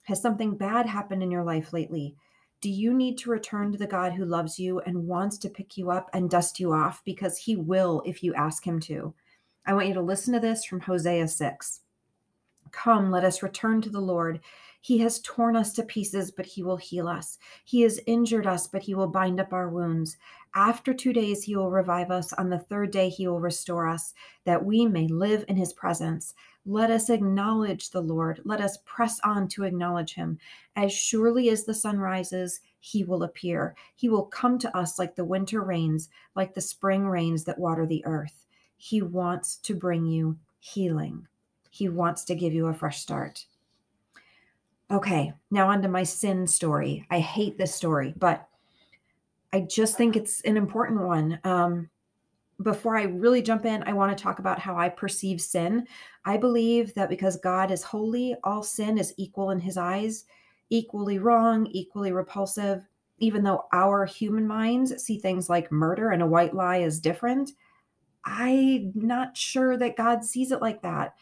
Has 0.03 0.21
something 0.21 0.55
bad 0.55 0.85
happened 0.85 1.23
in 1.23 1.31
your 1.31 1.43
life 1.43 1.73
lately? 1.73 2.15
Do 2.65 2.71
you 2.71 2.95
need 2.95 3.19
to 3.19 3.29
return 3.29 3.71
to 3.71 3.77
the 3.77 3.85
God 3.85 4.13
who 4.13 4.25
loves 4.25 4.57
you 4.57 4.79
and 4.87 5.05
wants 5.05 5.37
to 5.37 5.51
pick 5.51 5.77
you 5.77 5.91
up 5.91 6.09
and 6.13 6.31
dust 6.31 6.59
you 6.59 6.73
off? 6.73 6.99
Because 7.05 7.37
he 7.37 7.55
will 7.55 8.01
if 8.07 8.23
you 8.23 8.33
ask 8.33 8.65
him 8.65 8.79
to. 8.79 9.13
I 9.67 9.75
want 9.75 9.87
you 9.87 9.93
to 9.93 10.01
listen 10.01 10.33
to 10.33 10.39
this 10.39 10.65
from 10.65 10.79
Hosea 10.79 11.27
6. 11.27 11.81
Come, 12.71 13.11
let 13.11 13.23
us 13.23 13.43
return 13.43 13.81
to 13.83 13.91
the 13.91 13.99
Lord. 14.01 14.39
He 14.81 14.97
has 14.97 15.19
torn 15.19 15.55
us 15.55 15.73
to 15.73 15.83
pieces, 15.83 16.31
but 16.31 16.47
he 16.47 16.63
will 16.63 16.77
heal 16.77 17.07
us. 17.07 17.37
He 17.65 17.81
has 17.81 18.01
injured 18.07 18.47
us, 18.47 18.65
but 18.65 18.81
he 18.81 18.95
will 18.95 19.09
bind 19.09 19.39
up 19.39 19.53
our 19.53 19.69
wounds. 19.69 20.17
After 20.55 20.91
two 20.91 21.13
days, 21.13 21.43
he 21.43 21.55
will 21.55 21.69
revive 21.69 22.09
us. 22.09 22.33
On 22.33 22.49
the 22.49 22.57
third 22.57 22.89
day, 22.89 23.09
he 23.09 23.27
will 23.27 23.39
restore 23.39 23.87
us, 23.87 24.15
that 24.45 24.65
we 24.65 24.87
may 24.87 25.07
live 25.07 25.45
in 25.47 25.55
his 25.55 25.73
presence. 25.73 26.33
Let 26.65 26.89
us 26.89 27.09
acknowledge 27.09 27.91
the 27.91 28.01
Lord. 28.01 28.41
Let 28.43 28.59
us 28.59 28.79
press 28.85 29.19
on 29.23 29.47
to 29.49 29.63
acknowledge 29.63 30.15
him. 30.15 30.39
As 30.75 30.91
surely 30.91 31.49
as 31.49 31.63
the 31.63 31.73
sun 31.73 31.99
rises, 31.99 32.61
he 32.79 33.03
will 33.03 33.23
appear. 33.23 33.75
He 33.95 34.09
will 34.09 34.25
come 34.25 34.57
to 34.59 34.77
us 34.77 34.97
like 34.97 35.15
the 35.15 35.25
winter 35.25 35.61
rains, 35.61 36.09
like 36.35 36.53
the 36.53 36.61
spring 36.61 37.05
rains 37.05 37.43
that 37.43 37.59
water 37.59 37.85
the 37.85 38.03
earth. 38.05 38.45
He 38.77 39.01
wants 39.01 39.57
to 39.57 39.75
bring 39.75 40.05
you 40.05 40.37
healing. 40.59 41.27
He 41.69 41.87
wants 41.87 42.23
to 42.25 42.35
give 42.35 42.53
you 42.53 42.67
a 42.67 42.73
fresh 42.73 42.99
start. 42.99 43.45
Okay, 44.89 45.33
now 45.51 45.69
on 45.69 45.81
to 45.81 45.87
my 45.87 46.03
sin 46.03 46.47
story. 46.47 47.05
I 47.09 47.19
hate 47.19 47.57
this 47.57 47.75
story, 47.75 48.13
but 48.17 48.47
I 49.53 49.61
just 49.61 49.97
think 49.97 50.15
it's 50.15 50.41
an 50.41 50.57
important 50.57 51.01
one. 51.01 51.39
Um, 51.43 51.89
before 52.61 52.97
I 52.97 53.03
really 53.03 53.41
jump 53.41 53.65
in, 53.65 53.83
I 53.83 53.93
want 53.93 54.17
to 54.17 54.23
talk 54.23 54.39
about 54.39 54.59
how 54.59 54.77
I 54.77 54.89
perceive 54.89 55.41
sin. 55.41 55.87
I 56.23 56.37
believe 56.37 56.93
that 56.93 57.09
because 57.09 57.35
God 57.37 57.69
is 57.69 57.83
holy, 57.83 58.35
all 58.43 58.63
sin 58.63 58.97
is 58.97 59.13
equal 59.17 59.51
in 59.51 59.59
his 59.59 59.77
eyes, 59.77 60.25
equally 60.69 61.19
wrong, 61.19 61.67
equally 61.67 62.11
repulsive. 62.11 62.87
Even 63.19 63.43
though 63.43 63.65
our 63.71 64.05
human 64.05 64.45
minds 64.47 65.03
see 65.03 65.17
things 65.17 65.49
like 65.49 65.71
murder 65.71 66.11
and 66.11 66.21
a 66.21 66.27
white 66.27 66.53
lie 66.53 66.81
as 66.81 66.99
different, 66.99 67.51
I'm 68.25 68.91
not 68.95 69.37
sure 69.37 69.77
that 69.77 69.97
God 69.97 70.23
sees 70.23 70.51
it 70.51 70.61
like 70.61 70.81
that. 70.81 71.15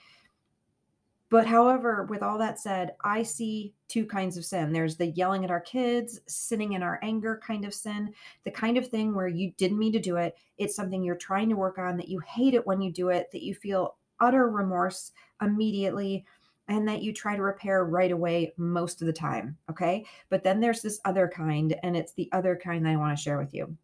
But 1.34 1.48
however, 1.48 2.04
with 2.12 2.22
all 2.22 2.38
that 2.38 2.60
said, 2.60 2.94
I 3.04 3.24
see 3.24 3.74
two 3.88 4.06
kinds 4.06 4.38
of 4.38 4.46
sin. 4.46 4.72
There's 4.72 4.98
the 4.98 5.08
yelling 5.08 5.44
at 5.44 5.50
our 5.50 5.60
kids, 5.60 6.20
sinning 6.28 6.74
in 6.74 6.84
our 6.84 7.00
anger 7.02 7.42
kind 7.44 7.66
of 7.66 7.74
sin, 7.74 8.14
the 8.44 8.52
kind 8.52 8.78
of 8.78 8.88
thing 8.88 9.16
where 9.16 9.28
you 9.28 9.52
didn't 9.58 9.80
mean 9.80 9.94
to 9.94 10.00
do 10.00 10.18
it. 10.18 10.38
It's 10.60 10.76
something 10.76 11.02
you're 11.02 11.16
trying 11.16 11.50
to 11.50 11.56
work 11.56 11.80
on, 11.80 11.98
that 11.98 12.08
you 12.08 12.20
hate 12.20 12.54
it 12.54 12.68
when 12.68 12.84
you 12.84 12.92
do 12.92 13.10
it, 13.10 13.32
that 13.32 13.42
you 13.42 13.56
feel 13.56 13.96
utter 14.20 14.48
remorse 14.48 15.12
immediately, 15.42 16.24
and 16.68 16.88
that 16.88 17.02
you 17.02 17.12
try 17.12 17.36
to 17.36 17.42
repair 17.42 17.84
right 17.84 18.12
away 18.12 18.54
most 18.58 19.02
of 19.02 19.08
the 19.08 19.12
time. 19.12 19.58
Okay. 19.72 20.06
But 20.30 20.44
then 20.44 20.60
there's 20.60 20.84
this 20.84 21.02
other 21.04 21.28
kind, 21.28 21.76
and 21.82 21.98
it's 21.98 22.14
the 22.14 22.30
other 22.32 22.56
kind 22.64 22.86
that 22.86 22.92
I 22.92 22.98
want 22.98 23.18
to 23.18 23.24
share 23.24 23.40
with 23.40 23.56
you. 23.56 23.76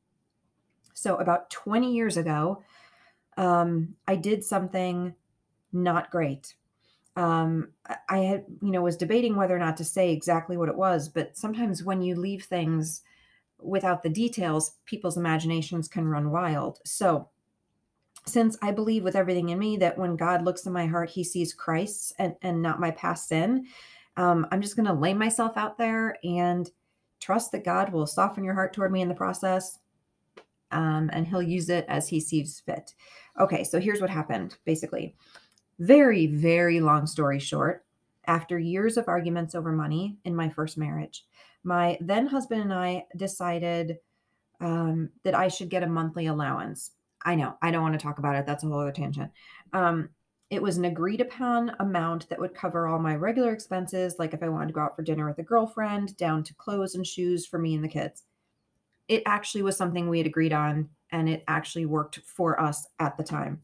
So, 0.94 1.16
about 1.16 1.50
20 1.50 1.96
years 1.96 2.16
ago, 2.16 2.62
um, 3.38 3.96
I 4.08 4.18
did 4.18 4.44
something 4.44 5.16
not 5.74 6.12
great 6.12 6.54
um, 7.16 7.70
I 8.08 8.20
had, 8.20 8.46
you 8.62 8.72
know, 8.72 8.82
was 8.82 8.98
debating 8.98 9.36
whether 9.36 9.56
or 9.56 9.60
not 9.60 9.78
to 9.78 9.84
say 9.84 10.12
exactly 10.12 10.58
what 10.58 10.70
it 10.70 10.78
was, 10.78 11.10
but 11.10 11.38
sometimes 11.38 11.84
when 11.84 12.02
you 12.02 12.16
leave 12.16 12.46
things 12.46 13.02
without 13.60 14.04
the 14.04 14.10
details, 14.10 14.76
people's 14.86 15.18
imaginations 15.18 15.88
can 15.88 16.08
run 16.08 16.32
wild. 16.32 16.80
So, 16.86 17.30
since 18.26 18.58
I 18.62 18.72
believe 18.72 19.04
with 19.04 19.16
everything 19.16 19.50
in 19.50 19.60
me 19.60 19.78
that 19.78 19.98
when 19.98 20.16
God 20.16 20.44
looks 20.44 20.66
in 20.66 20.74
my 20.74 20.86
heart, 20.86 21.10
he 21.10 21.24
sees 21.24 21.54
Christ 21.54 22.14
and, 22.20 22.36
and 22.42 22.62
not 22.62 22.80
my 22.80 22.92
past 22.92 23.28
sin, 23.28 23.66
um, 24.18 24.46
I'm 24.52 24.62
just 24.62 24.76
going 24.76 24.86
to 24.86 24.94
lay 24.94 25.14
myself 25.14 25.54
out 25.56 25.78
there 25.78 26.18
and 26.24 26.70
trust 27.20 27.52
that 27.52 27.64
God 27.64 27.92
will 27.92 28.06
soften 28.06 28.44
your 28.44 28.54
heart 28.54 28.74
toward 28.74 28.92
me 28.92 29.02
in 29.02 29.08
the 29.08 29.16
process. 29.16 29.80
Um, 30.72 31.10
and 31.14 31.26
he'll 31.26 31.42
use 31.42 31.70
it 31.70 31.86
as 31.88 32.08
he 32.08 32.20
sees 32.20 32.60
fit. 32.60 32.94
Okay, 33.40 33.64
so 33.64 33.80
here's 33.80 34.02
what 34.02 34.10
happened 34.10 34.58
basically. 34.66 35.16
Very, 35.80 36.28
very 36.28 36.82
long 36.82 37.08
story 37.08 37.40
short, 37.40 37.86
after 38.28 38.60
years 38.60 38.98
of 38.98 39.08
arguments 39.08 39.56
over 39.56 39.72
money 39.72 40.18
in 40.26 40.36
my 40.36 40.50
first 40.50 40.78
marriage, 40.78 41.26
my 41.64 41.98
then 42.02 42.28
husband 42.28 42.62
and 42.62 42.74
I 42.74 43.06
decided 43.16 43.98
um, 44.60 45.10
that 45.24 45.36
I 45.36 45.48
should 45.48 45.70
get 45.70 45.84
a 45.84 45.88
monthly 45.88 46.28
allowance. 46.28 46.92
I 47.26 47.36
know, 47.36 47.56
I 47.62 47.72
don't 47.72 47.82
want 47.82 48.00
to 48.00 48.04
talk 48.04 48.20
about 48.20 48.36
it. 48.36 48.46
That's 48.46 48.64
a 48.64 48.68
whole 48.68 48.80
other 48.80 48.92
tangent. 48.92 49.32
Um, 49.74 50.10
it 50.50 50.62
was 50.62 50.78
an 50.78 50.86
agreed 50.86 51.22
upon 51.22 51.76
amount 51.80 52.28
that 52.30 52.40
would 52.40 52.56
cover 52.56 52.88
all 52.88 53.00
my 53.00 53.16
regular 53.16 53.54
expenses, 53.54 54.16
like 54.20 54.34
if 54.34 54.42
I 54.42 54.50
wanted 54.50 54.68
to 54.68 54.74
go 54.74 54.82
out 54.82 54.96
for 54.96 55.04
dinner 55.04 55.28
with 55.28 55.38
a 55.38 55.44
girlfriend, 55.44 56.18
down 56.18 56.44
to 56.44 56.56
clothes 56.56 56.96
and 56.96 57.06
shoes 57.06 57.46
for 57.46 57.60
me 57.60 57.76
and 57.76 57.84
the 57.84 57.90
kids. 57.90 58.24
It 59.08 59.24
actually 59.26 59.62
was 59.62 59.78
something 59.78 60.10
we 60.10 60.18
had 60.18 60.28
agreed 60.28 60.54
on, 60.54 60.90
and 61.12 61.30
it 61.30 61.44
actually 61.48 61.86
worked 61.86 62.20
for 62.26 62.60
us 62.60 62.88
at 63.00 63.18
the 63.18 63.24
time. 63.24 63.62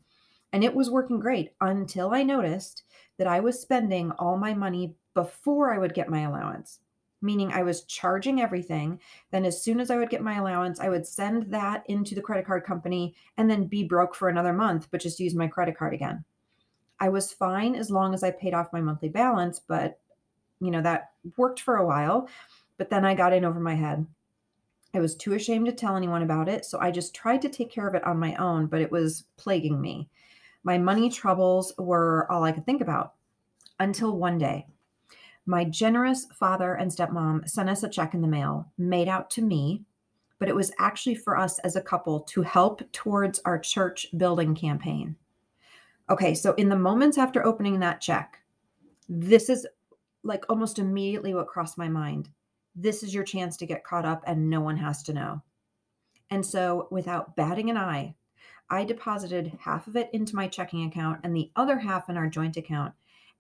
And 0.55 0.63
it 0.63 0.73
was 0.73 0.89
working 0.89 1.19
great 1.19 1.51
until 1.59 2.13
I 2.13 2.23
noticed 2.23 2.83
that 3.17 3.27
I 3.27 3.41
was 3.41 3.59
spending 3.59 4.11
all 4.11 4.37
my 4.37 4.53
money 4.53 4.95
before 5.13 5.73
I 5.73 5.77
would 5.77 5.93
get 5.93 6.07
my 6.07 6.21
allowance, 6.21 6.79
meaning 7.21 7.51
I 7.51 7.61
was 7.63 7.83
charging 7.83 8.39
everything. 8.39 9.01
Then, 9.31 9.43
as 9.43 9.61
soon 9.61 9.81
as 9.81 9.91
I 9.91 9.97
would 9.97 10.09
get 10.09 10.21
my 10.21 10.35
allowance, 10.35 10.79
I 10.79 10.87
would 10.87 11.05
send 11.05 11.51
that 11.51 11.83
into 11.89 12.15
the 12.15 12.21
credit 12.21 12.45
card 12.45 12.63
company 12.63 13.15
and 13.35 13.51
then 13.51 13.65
be 13.65 13.83
broke 13.83 14.15
for 14.15 14.29
another 14.29 14.53
month, 14.53 14.87
but 14.91 15.01
just 15.01 15.19
use 15.19 15.35
my 15.35 15.45
credit 15.45 15.77
card 15.77 15.93
again. 15.93 16.23
I 17.01 17.09
was 17.09 17.33
fine 17.33 17.75
as 17.75 17.91
long 17.91 18.13
as 18.13 18.23
I 18.23 18.31
paid 18.31 18.53
off 18.53 18.71
my 18.71 18.79
monthly 18.79 19.09
balance, 19.09 19.59
but 19.59 19.99
you 20.61 20.71
know, 20.71 20.81
that 20.83 21.11
worked 21.35 21.59
for 21.59 21.75
a 21.75 21.85
while. 21.85 22.29
But 22.77 22.89
then 22.89 23.03
I 23.03 23.13
got 23.13 23.33
in 23.33 23.43
over 23.43 23.59
my 23.59 23.75
head. 23.75 24.07
I 24.93 25.01
was 25.01 25.15
too 25.17 25.33
ashamed 25.33 25.65
to 25.65 25.73
tell 25.73 25.97
anyone 25.97 26.21
about 26.21 26.47
it. 26.47 26.63
So 26.63 26.79
I 26.79 26.91
just 26.91 27.13
tried 27.13 27.41
to 27.41 27.49
take 27.49 27.69
care 27.69 27.89
of 27.89 27.95
it 27.95 28.05
on 28.05 28.17
my 28.17 28.35
own, 28.35 28.67
but 28.67 28.79
it 28.79 28.89
was 28.89 29.25
plaguing 29.35 29.81
me. 29.81 30.07
My 30.65 30.79
money 30.79 31.11
troubles 31.11 31.73
were 31.77 32.29
all 32.29 32.43
I 32.43 32.51
could 32.51 32.65
think 32.65 32.81
about 32.81 33.13
until 33.79 34.17
one 34.17 34.39
day. 34.39 34.65
My 35.45 35.63
generous 35.63 36.25
father 36.33 36.73
and 36.73 36.89
stepmom 36.89 37.47
sent 37.47 37.69
us 37.69 37.83
a 37.83 37.89
check 37.89 38.15
in 38.15 38.21
the 38.21 38.27
mail 38.27 38.71
made 38.75 39.07
out 39.07 39.29
to 39.31 39.43
me, 39.43 39.83
but 40.39 40.49
it 40.49 40.55
was 40.55 40.71
actually 40.79 41.13
for 41.13 41.37
us 41.37 41.59
as 41.59 41.75
a 41.75 41.81
couple 41.81 42.21
to 42.21 42.41
help 42.41 42.81
towards 42.91 43.39
our 43.45 43.59
church 43.59 44.07
building 44.17 44.55
campaign. 44.55 45.15
Okay, 46.09 46.33
so 46.33 46.55
in 46.55 46.69
the 46.69 46.75
moments 46.75 47.19
after 47.19 47.45
opening 47.45 47.79
that 47.79 48.01
check, 48.01 48.39
this 49.07 49.49
is 49.49 49.67
like 50.23 50.45
almost 50.49 50.79
immediately 50.79 51.35
what 51.35 51.47
crossed 51.47 51.77
my 51.77 51.87
mind. 51.87 52.27
This 52.75 53.03
is 53.03 53.13
your 53.13 53.23
chance 53.23 53.55
to 53.57 53.67
get 53.67 53.83
caught 53.83 54.05
up 54.05 54.23
and 54.25 54.49
no 54.49 54.61
one 54.61 54.77
has 54.77 55.03
to 55.03 55.13
know. 55.13 55.43
And 56.31 56.43
so, 56.43 56.87
without 56.89 57.35
batting 57.35 57.69
an 57.69 57.77
eye, 57.77 58.15
I 58.69 58.83
deposited 58.83 59.57
half 59.61 59.87
of 59.87 59.95
it 59.95 60.09
into 60.11 60.35
my 60.35 60.47
checking 60.47 60.83
account 60.85 61.21
and 61.23 61.35
the 61.35 61.51
other 61.55 61.79
half 61.79 62.09
in 62.09 62.17
our 62.17 62.27
joint 62.27 62.57
account. 62.57 62.93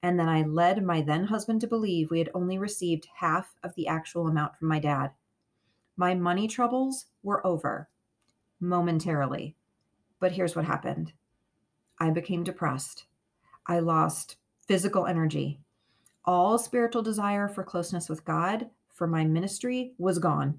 And 0.03 0.19
then 0.19 0.29
I 0.29 0.43
led 0.43 0.83
my 0.83 1.01
then 1.01 1.25
husband 1.25 1.61
to 1.61 1.67
believe 1.67 2.11
we 2.11 2.19
had 2.19 2.29
only 2.33 2.57
received 2.57 3.07
half 3.15 3.55
of 3.63 3.73
the 3.75 3.87
actual 3.87 4.27
amount 4.27 4.55
from 4.55 4.67
my 4.67 4.79
dad. 4.79 5.11
My 5.97 6.13
money 6.13 6.47
troubles 6.47 7.05
were 7.23 7.45
over 7.45 7.89
momentarily. 8.59 9.55
But 10.19 10.33
here's 10.33 10.55
what 10.55 10.65
happened 10.65 11.13
I 11.99 12.09
became 12.09 12.43
depressed. 12.43 13.05
I 13.67 13.79
lost 13.79 14.37
physical 14.67 15.05
energy. 15.05 15.59
All 16.23 16.57
spiritual 16.57 17.01
desire 17.01 17.47
for 17.47 17.63
closeness 17.63 18.09
with 18.09 18.25
God, 18.25 18.69
for 18.93 19.07
my 19.07 19.23
ministry, 19.23 19.93
was 19.97 20.19
gone. 20.19 20.57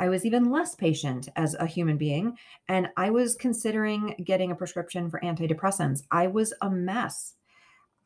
I 0.00 0.08
was 0.08 0.24
even 0.24 0.50
less 0.50 0.74
patient 0.74 1.28
as 1.36 1.54
a 1.54 1.66
human 1.66 1.98
being, 1.98 2.38
and 2.68 2.88
I 2.96 3.10
was 3.10 3.34
considering 3.34 4.16
getting 4.24 4.50
a 4.50 4.56
prescription 4.56 5.10
for 5.10 5.20
antidepressants. 5.20 6.04
I 6.10 6.26
was 6.26 6.54
a 6.62 6.70
mess. 6.70 7.34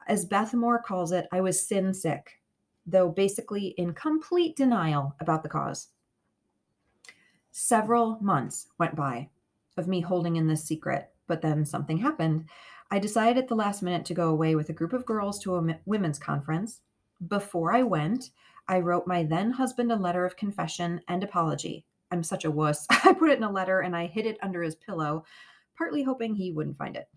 As 0.09 0.27
Beth 0.27 0.53
Moore 0.55 0.83
calls 0.83 1.13
it, 1.13 1.29
I 1.31 1.41
was 1.41 1.67
sin 1.67 1.95
sick, 1.95 2.41
though 2.85 3.09
basically 3.09 3.69
in 3.79 3.95
complete 3.95 4.57
denial 4.57 5.15
about 5.21 5.45
the 5.45 5.49
cause. 5.49 5.91
Several 7.53 8.19
months 8.21 8.67
went 8.77 8.97
by 8.97 9.29
of 9.77 9.87
me 9.87 10.01
holding 10.01 10.35
in 10.35 10.49
this 10.49 10.65
secret, 10.65 11.11
but 11.29 11.43
then 11.43 11.65
something 11.65 11.99
happened. 11.99 12.47
I 12.91 12.99
decided 12.99 13.45
at 13.45 13.49
the 13.49 13.55
last 13.55 13.83
minute 13.83 14.05
to 14.07 14.15
go 14.15 14.31
away 14.31 14.57
with 14.57 14.69
a 14.69 14.75
group 14.75 14.93
of 14.93 15.07
girls 15.07 15.39
to 15.41 15.55
a 15.55 15.79
women's 15.87 16.19
conference. 16.19 16.81
Before 17.29 17.73
I 17.73 17.85
went, 17.85 18.31
I 18.67 18.81
wrote 18.81 19.07
my 19.07 19.25
then 19.25 19.51
husband 19.51 19.93
a 19.93 19.97
letter 19.97 20.25
of 20.25 20.37
confession 20.37 21.01
and 21.09 21.23
apology. 21.23 21.85
I'm 22.11 22.23
such 22.23 22.45
a 22.45 22.51
wuss. 22.51 22.87
I 22.91 23.13
put 23.13 23.31
it 23.31 23.39
in 23.39 23.45
a 23.45 23.51
letter 23.51 23.81
and 23.81 23.95
I 23.95 24.07
hid 24.07 24.27
it 24.27 24.39
under 24.43 24.63
his 24.63 24.77
pillow, 24.77 25.25
partly 25.77 26.03
hoping 26.03 26.35
he 26.35 26.53
wouldn't 26.53 26.79
find 26.79 26.97
it. 26.97 27.09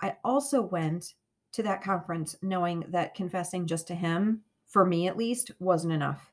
I 0.00 0.16
also 0.24 0.62
went 0.62 1.14
to 1.52 1.62
that 1.62 1.82
conference 1.82 2.36
knowing 2.42 2.84
that 2.88 3.14
confessing 3.14 3.66
just 3.66 3.86
to 3.88 3.94
him, 3.94 4.42
for 4.66 4.84
me 4.84 5.08
at 5.08 5.16
least, 5.16 5.50
wasn't 5.58 5.92
enough. 5.92 6.32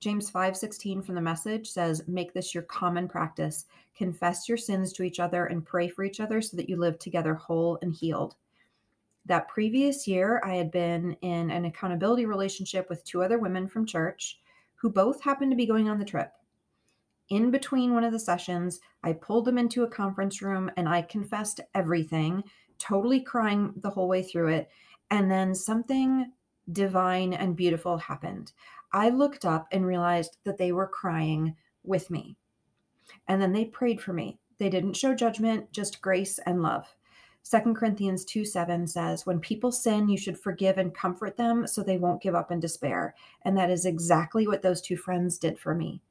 James 0.00 0.30
5:16 0.30 1.02
from 1.02 1.16
the 1.16 1.20
message 1.20 1.70
says, 1.70 2.06
"Make 2.06 2.32
this 2.32 2.54
your 2.54 2.62
common 2.62 3.08
practice. 3.08 3.66
Confess 3.96 4.48
your 4.48 4.58
sins 4.58 4.92
to 4.92 5.02
each 5.02 5.18
other 5.18 5.46
and 5.46 5.66
pray 5.66 5.88
for 5.88 6.04
each 6.04 6.20
other 6.20 6.40
so 6.40 6.56
that 6.56 6.68
you 6.68 6.76
live 6.76 6.98
together 6.98 7.34
whole 7.34 7.78
and 7.82 7.92
healed." 7.92 8.36
That 9.28 9.48
previous 9.48 10.08
year, 10.08 10.40
I 10.42 10.54
had 10.54 10.70
been 10.70 11.12
in 11.20 11.50
an 11.50 11.66
accountability 11.66 12.24
relationship 12.24 12.88
with 12.88 13.04
two 13.04 13.22
other 13.22 13.38
women 13.38 13.68
from 13.68 13.84
church 13.84 14.40
who 14.76 14.88
both 14.88 15.22
happened 15.22 15.50
to 15.50 15.56
be 15.56 15.66
going 15.66 15.90
on 15.90 15.98
the 15.98 16.04
trip. 16.06 16.32
In 17.28 17.50
between 17.50 17.92
one 17.92 18.04
of 18.04 18.12
the 18.12 18.18
sessions, 18.18 18.80
I 19.02 19.12
pulled 19.12 19.44
them 19.44 19.58
into 19.58 19.82
a 19.82 19.90
conference 19.90 20.40
room 20.40 20.70
and 20.78 20.88
I 20.88 21.02
confessed 21.02 21.60
everything, 21.74 22.42
totally 22.78 23.20
crying 23.20 23.74
the 23.76 23.90
whole 23.90 24.08
way 24.08 24.22
through 24.22 24.48
it. 24.48 24.70
And 25.10 25.30
then 25.30 25.54
something 25.54 26.32
divine 26.72 27.34
and 27.34 27.54
beautiful 27.54 27.98
happened. 27.98 28.52
I 28.94 29.10
looked 29.10 29.44
up 29.44 29.68
and 29.72 29.84
realized 29.84 30.38
that 30.44 30.56
they 30.56 30.72
were 30.72 30.88
crying 30.88 31.54
with 31.84 32.10
me. 32.10 32.38
And 33.26 33.42
then 33.42 33.52
they 33.52 33.66
prayed 33.66 34.00
for 34.00 34.14
me. 34.14 34.38
They 34.56 34.70
didn't 34.70 34.96
show 34.96 35.14
judgment, 35.14 35.70
just 35.70 36.00
grace 36.00 36.38
and 36.46 36.62
love. 36.62 36.94
2 37.50 37.72
Corinthians 37.74 38.24
2 38.24 38.44
7 38.44 38.86
says, 38.86 39.24
When 39.24 39.40
people 39.40 39.72
sin, 39.72 40.08
you 40.08 40.18
should 40.18 40.38
forgive 40.38 40.76
and 40.76 40.94
comfort 40.94 41.36
them 41.36 41.66
so 41.66 41.82
they 41.82 41.96
won't 41.96 42.22
give 42.22 42.34
up 42.34 42.50
in 42.50 42.60
despair. 42.60 43.14
And 43.42 43.56
that 43.56 43.70
is 43.70 43.86
exactly 43.86 44.46
what 44.46 44.62
those 44.62 44.80
two 44.80 44.96
friends 44.96 45.38
did 45.38 45.58
for 45.58 45.74
me. 45.74 46.02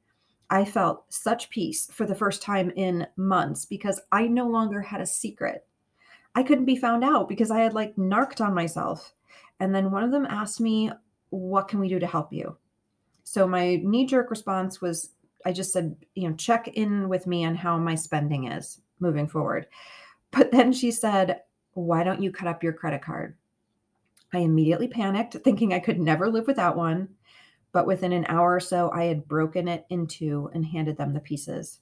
I 0.50 0.64
felt 0.64 1.04
such 1.12 1.50
peace 1.50 1.88
for 1.92 2.06
the 2.06 2.14
first 2.14 2.42
time 2.42 2.70
in 2.74 3.06
months 3.16 3.66
because 3.66 4.00
I 4.10 4.26
no 4.26 4.48
longer 4.48 4.80
had 4.80 5.00
a 5.00 5.06
secret. 5.06 5.66
I 6.34 6.42
couldn't 6.42 6.64
be 6.64 6.76
found 6.76 7.04
out 7.04 7.28
because 7.28 7.50
I 7.50 7.60
had 7.60 7.74
like 7.74 7.96
narked 7.98 8.40
on 8.40 8.54
myself. 8.54 9.14
And 9.60 9.74
then 9.74 9.90
one 9.90 10.04
of 10.04 10.10
them 10.10 10.26
asked 10.26 10.60
me, 10.60 10.90
What 11.30 11.68
can 11.68 11.78
we 11.78 11.88
do 11.88 11.98
to 11.98 12.06
help 12.06 12.32
you? 12.32 12.56
So 13.22 13.46
my 13.46 13.76
knee 13.84 14.06
jerk 14.06 14.30
response 14.30 14.80
was, 14.80 15.10
I 15.44 15.52
just 15.52 15.72
said, 15.72 15.94
you 16.14 16.28
know, 16.28 16.34
check 16.34 16.68
in 16.68 17.08
with 17.08 17.26
me 17.26 17.44
on 17.44 17.54
how 17.54 17.78
my 17.78 17.94
spending 17.94 18.50
is 18.50 18.80
moving 19.00 19.28
forward. 19.28 19.66
But 20.30 20.50
then 20.52 20.72
she 20.72 20.90
said, 20.90 21.42
Why 21.72 22.04
don't 22.04 22.22
you 22.22 22.30
cut 22.30 22.48
up 22.48 22.62
your 22.62 22.72
credit 22.72 23.02
card? 23.02 23.36
I 24.32 24.38
immediately 24.38 24.88
panicked, 24.88 25.34
thinking 25.44 25.72
I 25.72 25.78
could 25.78 25.98
never 25.98 26.28
live 26.28 26.46
without 26.46 26.76
one. 26.76 27.08
But 27.72 27.86
within 27.86 28.12
an 28.12 28.26
hour 28.28 28.54
or 28.54 28.60
so, 28.60 28.90
I 28.92 29.04
had 29.04 29.28
broken 29.28 29.68
it 29.68 29.86
in 29.90 30.06
two 30.06 30.50
and 30.52 30.66
handed 30.66 30.96
them 30.96 31.12
the 31.12 31.20
pieces. 31.20 31.80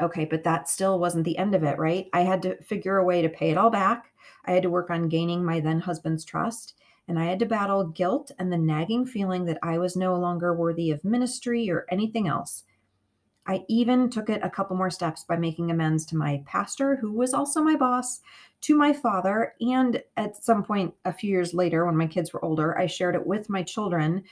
Okay, 0.00 0.24
but 0.24 0.44
that 0.44 0.68
still 0.68 0.98
wasn't 0.98 1.24
the 1.24 1.36
end 1.36 1.54
of 1.54 1.62
it, 1.62 1.78
right? 1.78 2.08
I 2.12 2.22
had 2.22 2.42
to 2.42 2.62
figure 2.62 2.96
a 2.96 3.04
way 3.04 3.20
to 3.20 3.28
pay 3.28 3.50
it 3.50 3.58
all 3.58 3.70
back. 3.70 4.12
I 4.46 4.52
had 4.52 4.62
to 4.62 4.70
work 4.70 4.90
on 4.90 5.08
gaining 5.08 5.44
my 5.44 5.60
then 5.60 5.80
husband's 5.80 6.24
trust. 6.24 6.74
And 7.06 7.18
I 7.18 7.24
had 7.24 7.38
to 7.40 7.46
battle 7.46 7.84
guilt 7.84 8.30
and 8.38 8.52
the 8.52 8.58
nagging 8.58 9.04
feeling 9.04 9.44
that 9.46 9.58
I 9.62 9.78
was 9.78 9.96
no 9.96 10.16
longer 10.16 10.54
worthy 10.54 10.90
of 10.90 11.04
ministry 11.04 11.70
or 11.70 11.84
anything 11.90 12.28
else. 12.28 12.64
I 13.46 13.64
even 13.68 14.10
took 14.10 14.28
it 14.28 14.44
a 14.44 14.50
couple 14.50 14.76
more 14.76 14.90
steps 14.90 15.24
by 15.24 15.36
making 15.36 15.70
amends 15.70 16.06
to 16.06 16.16
my 16.16 16.42
pastor, 16.46 16.96
who 16.96 17.10
was 17.10 17.34
also 17.34 17.62
my 17.62 17.74
boss, 17.74 18.20
to 18.62 18.76
my 18.76 18.92
father, 18.92 19.54
and 19.60 20.02
at 20.16 20.42
some 20.44 20.62
point 20.62 20.94
a 21.04 21.12
few 21.12 21.30
years 21.30 21.54
later, 21.54 21.86
when 21.86 21.96
my 21.96 22.06
kids 22.06 22.32
were 22.32 22.44
older, 22.44 22.78
I 22.78 22.86
shared 22.86 23.14
it 23.14 23.26
with 23.26 23.48
my 23.48 23.62
children, 23.62 24.24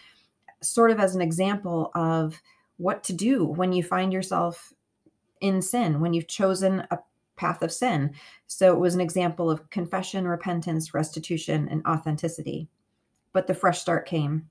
sort 0.62 0.90
of 0.90 1.01
as 1.01 1.14
an 1.14 1.23
example 1.23 1.90
of 1.94 2.40
what 2.77 3.03
to 3.05 3.12
do 3.12 3.44
when 3.44 3.73
you 3.73 3.83
find 3.83 4.12
yourself 4.12 4.73
in 5.40 5.62
sin, 5.62 6.01
when 6.01 6.12
you've 6.12 6.29
chosen 6.29 6.87
a 6.90 6.99
path 7.37 7.62
of 7.62 7.73
sin. 7.73 8.12
So 8.47 8.73
it 8.73 8.79
was 8.79 8.94
an 8.94 9.01
example 9.01 9.51
of 9.51 9.71
confession, 9.71 10.29
repentance, 10.29 10.92
restitution, 10.92 11.68
and 11.71 11.85
authenticity. 11.87 12.68
But 13.33 13.47
the 13.47 13.55
fresh 13.55 13.81
start 13.81 14.07
came. 14.07 14.49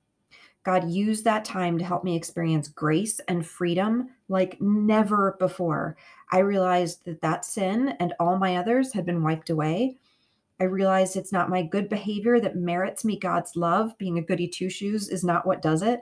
God 0.67 0.91
used 0.91 1.23
that 1.23 1.45
time 1.45 1.77
to 1.77 1.86
help 1.86 2.03
me 2.03 2.17
experience 2.17 2.67
grace 2.67 3.21
and 3.30 3.47
freedom 3.47 4.10
like 4.27 4.60
never 4.60 5.38
before. 5.39 5.95
I 6.30 6.39
realized 6.39 7.06
that 7.06 7.21
that 7.21 7.45
sin 7.45 7.95
and 8.01 8.13
all 8.19 8.38
my 8.38 8.58
others 8.58 8.91
had 8.91 9.06
been 9.06 9.23
wiped 9.23 9.49
away. 9.49 9.95
I 10.60 10.65
realized 10.65 11.15
it's 11.15 11.32
not 11.32 11.49
my 11.49 11.63
good 11.63 11.88
behavior 11.88 12.41
that 12.41 12.58
merits 12.58 13.06
me 13.06 13.17
God's 13.17 13.56
love. 13.56 13.97
Being 13.97 14.17
a 14.17 14.21
goody 14.21 14.45
two 14.45 14.69
shoes 14.69 15.08
is 15.08 15.23
not 15.23 15.47
what 15.47 15.62
does 15.62 15.82
it, 15.82 16.01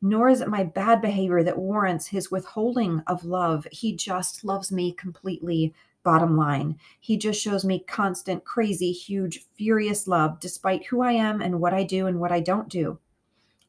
nor 0.00 0.28
is 0.28 0.40
it 0.40 0.46
my 0.46 0.62
bad 0.62 1.02
behavior 1.02 1.42
that 1.42 1.58
warrants 1.58 2.06
his 2.06 2.30
withholding 2.30 3.02
of 3.08 3.24
love. 3.24 3.66
He 3.72 3.96
just 3.96 4.44
loves 4.44 4.70
me 4.70 4.92
completely, 4.92 5.74
bottom 6.04 6.36
line. 6.36 6.78
He 7.00 7.16
just 7.16 7.42
shows 7.42 7.64
me 7.64 7.80
constant, 7.80 8.44
crazy, 8.44 8.92
huge, 8.92 9.44
furious 9.56 10.06
love 10.06 10.38
despite 10.38 10.86
who 10.86 11.02
I 11.02 11.14
am 11.14 11.42
and 11.42 11.58
what 11.58 11.74
I 11.74 11.82
do 11.82 12.06
and 12.06 12.20
what 12.20 12.30
I 12.30 12.38
don't 12.38 12.68
do. 12.68 13.00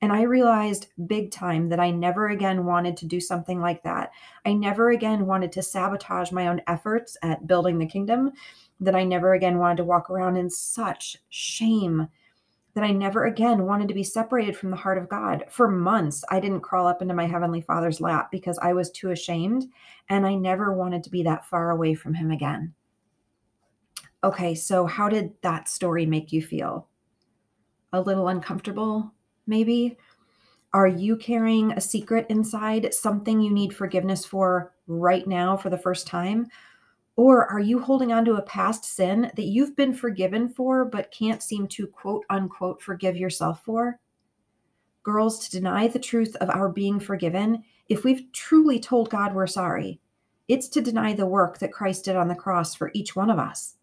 And 0.05 0.13
I 0.13 0.21
realized 0.21 0.89
big 1.07 1.31
time 1.31 1.67
that 1.69 1.79
I 1.79 1.89
never 1.89 2.27
again 2.27 2.63
wanted 2.63 2.95
to 2.97 3.07
do 3.07 3.19
something 3.19 3.59
like 3.59 3.81
that. 3.81 4.11
I 4.45 4.53
never 4.53 4.91
again 4.91 5.25
wanted 5.25 5.51
to 5.53 5.63
sabotage 5.63 6.31
my 6.31 6.47
own 6.47 6.61
efforts 6.67 7.17
at 7.23 7.47
building 7.47 7.79
the 7.79 7.87
kingdom, 7.87 8.31
that 8.79 8.95
I 8.95 9.03
never 9.03 9.33
again 9.33 9.57
wanted 9.57 9.77
to 9.77 9.83
walk 9.83 10.11
around 10.11 10.37
in 10.37 10.47
such 10.47 11.17
shame, 11.29 12.07
that 12.75 12.83
I 12.83 12.91
never 12.91 13.25
again 13.25 13.65
wanted 13.65 13.87
to 13.87 13.95
be 13.95 14.03
separated 14.03 14.55
from 14.55 14.69
the 14.69 14.75
heart 14.75 14.99
of 14.99 15.09
God. 15.09 15.45
For 15.49 15.67
months, 15.67 16.23
I 16.29 16.39
didn't 16.39 16.61
crawl 16.61 16.85
up 16.85 17.01
into 17.01 17.15
my 17.15 17.25
Heavenly 17.25 17.61
Father's 17.61 17.99
lap 17.99 18.29
because 18.29 18.59
I 18.59 18.73
was 18.73 18.91
too 18.91 19.09
ashamed, 19.09 19.65
and 20.09 20.23
I 20.27 20.35
never 20.35 20.71
wanted 20.71 21.03
to 21.05 21.09
be 21.09 21.23
that 21.23 21.47
far 21.47 21.71
away 21.71 21.95
from 21.95 22.13
Him 22.13 22.29
again. 22.29 22.75
Okay, 24.23 24.53
so 24.53 24.85
how 24.85 25.09
did 25.09 25.33
that 25.41 25.67
story 25.67 26.05
make 26.05 26.31
you 26.31 26.43
feel? 26.43 26.89
A 27.91 27.99
little 27.99 28.27
uncomfortable, 28.27 29.11
maybe? 29.47 29.97
Are 30.73 30.87
you 30.87 31.15
carrying 31.15 31.71
a 31.71 31.81
secret 31.81 32.25
inside, 32.29 32.93
something 32.93 33.39
you 33.39 33.51
need 33.53 33.73
forgiveness 33.73 34.25
for 34.25 34.73
right 34.87 35.25
now 35.25 35.55
for 35.55 35.69
the 35.69 35.77
first 35.77 36.05
time? 36.05 36.47
Or 37.15 37.49
are 37.49 37.61
you 37.61 37.79
holding 37.79 38.11
on 38.11 38.25
to 38.25 38.35
a 38.35 38.41
past 38.41 38.83
sin 38.83 39.31
that 39.35 39.45
you've 39.45 39.75
been 39.75 39.93
forgiven 39.93 40.49
for, 40.49 40.83
but 40.83 41.11
can't 41.11 41.41
seem 41.41 41.67
to 41.69 41.87
quote 41.87 42.25
unquote 42.29 42.81
forgive 42.81 43.15
yourself 43.15 43.63
for? 43.63 43.99
Girls, 45.03 45.39
to 45.39 45.51
deny 45.51 45.87
the 45.87 45.99
truth 45.99 46.35
of 46.37 46.49
our 46.49 46.67
being 46.67 46.99
forgiven, 46.99 47.63
if 47.87 48.03
we've 48.03 48.29
truly 48.33 48.79
told 48.79 49.09
God 49.09 49.33
we're 49.33 49.47
sorry, 49.47 50.01
it's 50.47 50.67
to 50.69 50.81
deny 50.81 51.13
the 51.13 51.25
work 51.25 51.59
that 51.59 51.71
Christ 51.71 52.05
did 52.05 52.15
on 52.15 52.27
the 52.27 52.35
cross 52.35 52.75
for 52.75 52.91
each 52.93 53.15
one 53.15 53.29
of 53.29 53.39
us. 53.39 53.75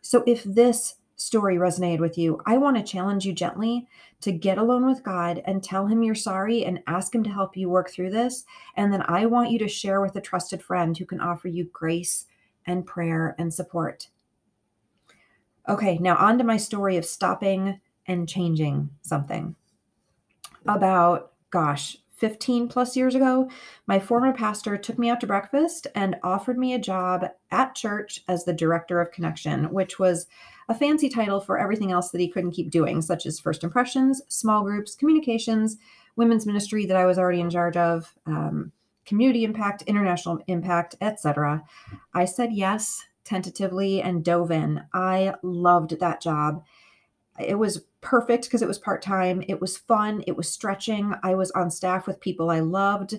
So 0.00 0.22
if 0.26 0.44
this 0.44 0.94
story 1.16 1.56
resonated 1.56 1.98
with 1.98 2.16
you, 2.16 2.40
I 2.46 2.58
want 2.58 2.76
to 2.76 2.82
challenge 2.82 3.24
you 3.24 3.32
gently 3.32 3.88
to 4.20 4.32
get 4.32 4.58
alone 4.58 4.86
with 4.86 5.02
God 5.02 5.42
and 5.46 5.62
tell 5.62 5.86
Him 5.86 6.02
you're 6.02 6.14
sorry 6.14 6.64
and 6.64 6.82
ask 6.86 7.14
Him 7.14 7.24
to 7.24 7.30
help 7.30 7.56
you 7.56 7.68
work 7.68 7.90
through 7.90 8.10
this. 8.10 8.44
And 8.76 8.92
then 8.92 9.02
I 9.08 9.26
want 9.26 9.50
you 9.50 9.58
to 9.60 9.68
share 9.68 10.00
with 10.00 10.14
a 10.16 10.20
trusted 10.20 10.62
friend 10.62 10.96
who 10.96 11.06
can 11.06 11.20
offer 11.20 11.48
you 11.48 11.64
grace 11.64 12.26
and 12.66 12.86
prayer 12.86 13.34
and 13.38 13.52
support. 13.52 14.08
Okay, 15.68 15.98
now 15.98 16.16
on 16.16 16.38
to 16.38 16.44
my 16.44 16.56
story 16.56 16.96
of 16.96 17.04
stopping 17.04 17.80
and 18.06 18.28
changing 18.28 18.90
something. 19.02 19.56
About, 20.66 21.32
gosh, 21.50 21.96
15 22.16 22.68
plus 22.68 22.96
years 22.96 23.14
ago, 23.14 23.50
my 23.86 23.98
former 23.98 24.32
pastor 24.32 24.76
took 24.78 24.98
me 24.98 25.10
out 25.10 25.20
to 25.20 25.26
breakfast 25.26 25.86
and 25.94 26.16
offered 26.22 26.56
me 26.56 26.72
a 26.72 26.78
job 26.78 27.26
at 27.50 27.74
church 27.74 28.22
as 28.26 28.44
the 28.44 28.52
director 28.52 29.00
of 29.00 29.10
connection, 29.10 29.70
which 29.70 29.98
was 29.98 30.26
a 30.68 30.74
fancy 30.74 31.08
title 31.08 31.40
for 31.40 31.58
everything 31.58 31.92
else 31.92 32.10
that 32.10 32.20
he 32.20 32.28
couldn't 32.28 32.52
keep 32.52 32.70
doing, 32.70 33.00
such 33.00 33.26
as 33.26 33.38
first 33.38 33.62
impressions, 33.62 34.22
small 34.28 34.62
groups, 34.62 34.94
communications, 34.94 35.76
women's 36.16 36.46
ministry 36.46 36.86
that 36.86 36.96
I 36.96 37.06
was 37.06 37.18
already 37.18 37.40
in 37.40 37.50
charge 37.50 37.76
of, 37.76 38.14
um, 38.26 38.72
community 39.04 39.44
impact, 39.44 39.82
international 39.82 40.40
impact, 40.48 40.96
etc. 41.00 41.62
I 42.12 42.24
said 42.24 42.52
yes 42.52 43.04
tentatively 43.24 44.02
and 44.02 44.24
dove 44.24 44.50
in. 44.50 44.82
I 44.92 45.34
loved 45.42 45.98
that 46.00 46.20
job. 46.20 46.64
It 47.38 47.58
was 47.58 47.84
perfect 48.00 48.44
because 48.44 48.62
it 48.62 48.68
was 48.68 48.78
part 48.78 49.02
time. 49.02 49.42
It 49.48 49.60
was 49.60 49.76
fun. 49.76 50.22
It 50.26 50.36
was 50.36 50.50
stretching. 50.50 51.14
I 51.22 51.34
was 51.34 51.50
on 51.52 51.70
staff 51.70 52.06
with 52.06 52.20
people 52.20 52.50
I 52.50 52.60
loved. 52.60 53.16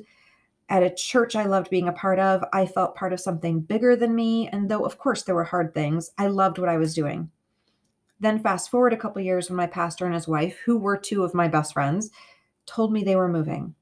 At 0.69 0.83
a 0.83 0.93
church 0.93 1.35
I 1.35 1.45
loved 1.45 1.69
being 1.69 1.87
a 1.87 1.93
part 1.93 2.19
of, 2.19 2.43
I 2.51 2.65
felt 2.65 2.95
part 2.95 3.13
of 3.13 3.19
something 3.19 3.61
bigger 3.61 3.95
than 3.95 4.15
me. 4.15 4.49
And 4.49 4.69
though, 4.69 4.85
of 4.85 4.97
course, 4.97 5.23
there 5.23 5.35
were 5.35 5.45
hard 5.45 5.73
things, 5.73 6.11
I 6.17 6.27
loved 6.27 6.57
what 6.57 6.69
I 6.69 6.77
was 6.77 6.93
doing. 6.93 7.29
Then, 8.19 8.39
fast 8.39 8.71
forward 8.71 8.93
a 8.93 8.97
couple 8.97 9.21
years 9.21 9.49
when 9.49 9.57
my 9.57 9.67
pastor 9.67 10.05
and 10.05 10.13
his 10.13 10.27
wife, 10.27 10.57
who 10.65 10.77
were 10.77 10.97
two 10.97 11.23
of 11.23 11.33
my 11.33 11.47
best 11.47 11.73
friends, 11.73 12.09
told 12.65 12.91
me 12.91 13.03
they 13.03 13.15
were 13.15 13.27
moving. 13.27 13.75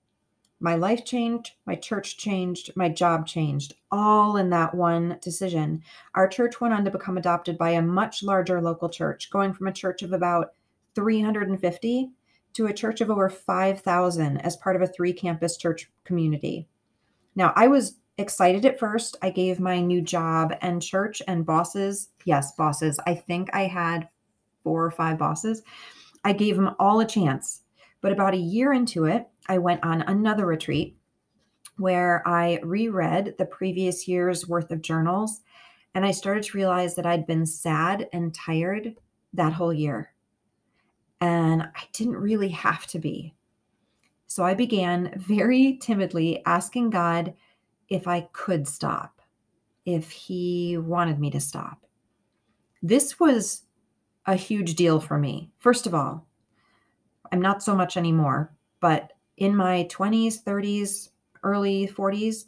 My 0.59 0.75
life 0.75 1.05
changed, 1.05 1.51
my 1.65 1.75
church 1.75 2.17
changed, 2.17 2.71
my 2.75 2.89
job 2.89 3.27
changed, 3.27 3.73
all 3.91 4.37
in 4.37 4.49
that 4.51 4.73
one 4.73 5.17
decision. 5.21 5.81
Our 6.15 6.27
church 6.27 6.61
went 6.61 6.73
on 6.73 6.85
to 6.85 6.91
become 6.91 7.17
adopted 7.17 7.57
by 7.57 7.71
a 7.71 7.81
much 7.81 8.23
larger 8.23 8.61
local 8.61 8.89
church, 8.89 9.29
going 9.29 9.53
from 9.53 9.67
a 9.67 9.73
church 9.73 10.01
of 10.01 10.13
about 10.13 10.53
350 10.95 12.09
to 12.53 12.67
a 12.67 12.73
church 12.73 13.01
of 13.01 13.11
over 13.11 13.29
5,000 13.29 14.37
as 14.37 14.57
part 14.57 14.77
of 14.77 14.81
a 14.81 14.87
three 14.87 15.11
campus 15.11 15.57
church 15.57 15.91
community. 16.05 16.67
Now, 17.35 17.51
I 17.55 17.67
was 17.67 17.99
excited 18.17 18.65
at 18.65 18.79
first. 18.79 19.17
I 19.21 19.29
gave 19.29 19.59
my 19.59 19.81
new 19.81 20.01
job 20.01 20.55
and 20.61 20.81
church 20.81 21.21
and 21.27 21.45
bosses, 21.45 22.09
yes, 22.23 22.53
bosses. 22.55 22.97
I 23.05 23.13
think 23.13 23.49
I 23.53 23.63
had 23.63 24.07
four 24.65 24.83
or 24.83 24.91
five 24.91 25.17
bosses. 25.17 25.61
I 26.25 26.33
gave 26.33 26.57
them 26.57 26.75
all 26.77 26.99
a 26.99 27.07
chance. 27.07 27.61
But 28.01 28.11
about 28.11 28.33
a 28.33 28.37
year 28.37 28.73
into 28.73 29.05
it, 29.05 29.27
I 29.47 29.59
went 29.59 29.85
on 29.85 30.01
another 30.01 30.45
retreat 30.45 30.97
where 31.77 32.27
I 32.27 32.59
reread 32.63 33.35
the 33.37 33.45
previous 33.45 34.07
year's 34.07 34.47
worth 34.47 34.71
of 34.71 34.81
journals 34.81 35.41
and 35.93 36.05
I 36.05 36.11
started 36.11 36.43
to 36.43 36.57
realize 36.57 36.95
that 36.95 37.05
I'd 37.05 37.25
been 37.25 37.45
sad 37.45 38.09
and 38.11 38.33
tired 38.33 38.95
that 39.33 39.53
whole 39.53 39.73
year. 39.73 40.13
And 41.21 41.63
I 41.63 41.83
didn't 41.93 42.17
really 42.17 42.49
have 42.49 42.85
to 42.87 42.99
be. 42.99 43.33
So 44.27 44.43
I 44.43 44.53
began 44.53 45.13
very 45.15 45.77
timidly 45.81 46.45
asking 46.45 46.89
God 46.89 47.33
if 47.87 48.07
I 48.07 48.27
could 48.33 48.67
stop, 48.67 49.21
if 49.85 50.11
He 50.11 50.77
wanted 50.77 51.19
me 51.19 51.29
to 51.31 51.39
stop. 51.39 51.85
This 52.83 53.19
was 53.19 53.63
a 54.25 54.35
huge 54.35 54.75
deal 54.75 54.99
for 54.99 55.17
me. 55.17 55.51
First 55.59 55.87
of 55.87 55.93
all, 55.93 56.25
I'm 57.31 57.41
not 57.41 57.63
so 57.63 57.75
much 57.75 57.97
anymore, 57.97 58.53
but 58.79 59.13
in 59.37 59.55
my 59.55 59.87
20s, 59.91 60.43
30s, 60.43 61.09
early 61.43 61.87
40s, 61.87 62.45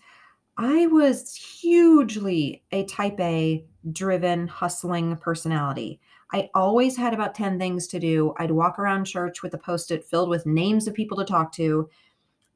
I 0.58 0.88
was 0.88 1.36
hugely 1.36 2.63
a 2.72 2.86
type 2.86 3.20
A 3.20 3.66
driven, 3.92 4.48
hustling 4.48 5.18
personality. 5.18 6.00
I 6.34 6.50
always 6.56 6.98
had 6.98 7.13
about 7.13 7.36
10 7.36 7.60
things 7.60 7.88
to 7.88 8.00
do. 8.00 8.34
I'd 8.38 8.52
walk 8.52 8.80
around 8.80 9.06
church 9.06 9.44
with 9.44 9.54
a 9.54 9.58
post 9.58 9.92
it 9.92 10.06
filled 10.06 10.30
with 10.30 10.46
names 10.46 10.88
of 10.88 10.94
people 10.94 11.18
to 11.18 11.26
talk 11.26 11.52
to, 11.54 11.90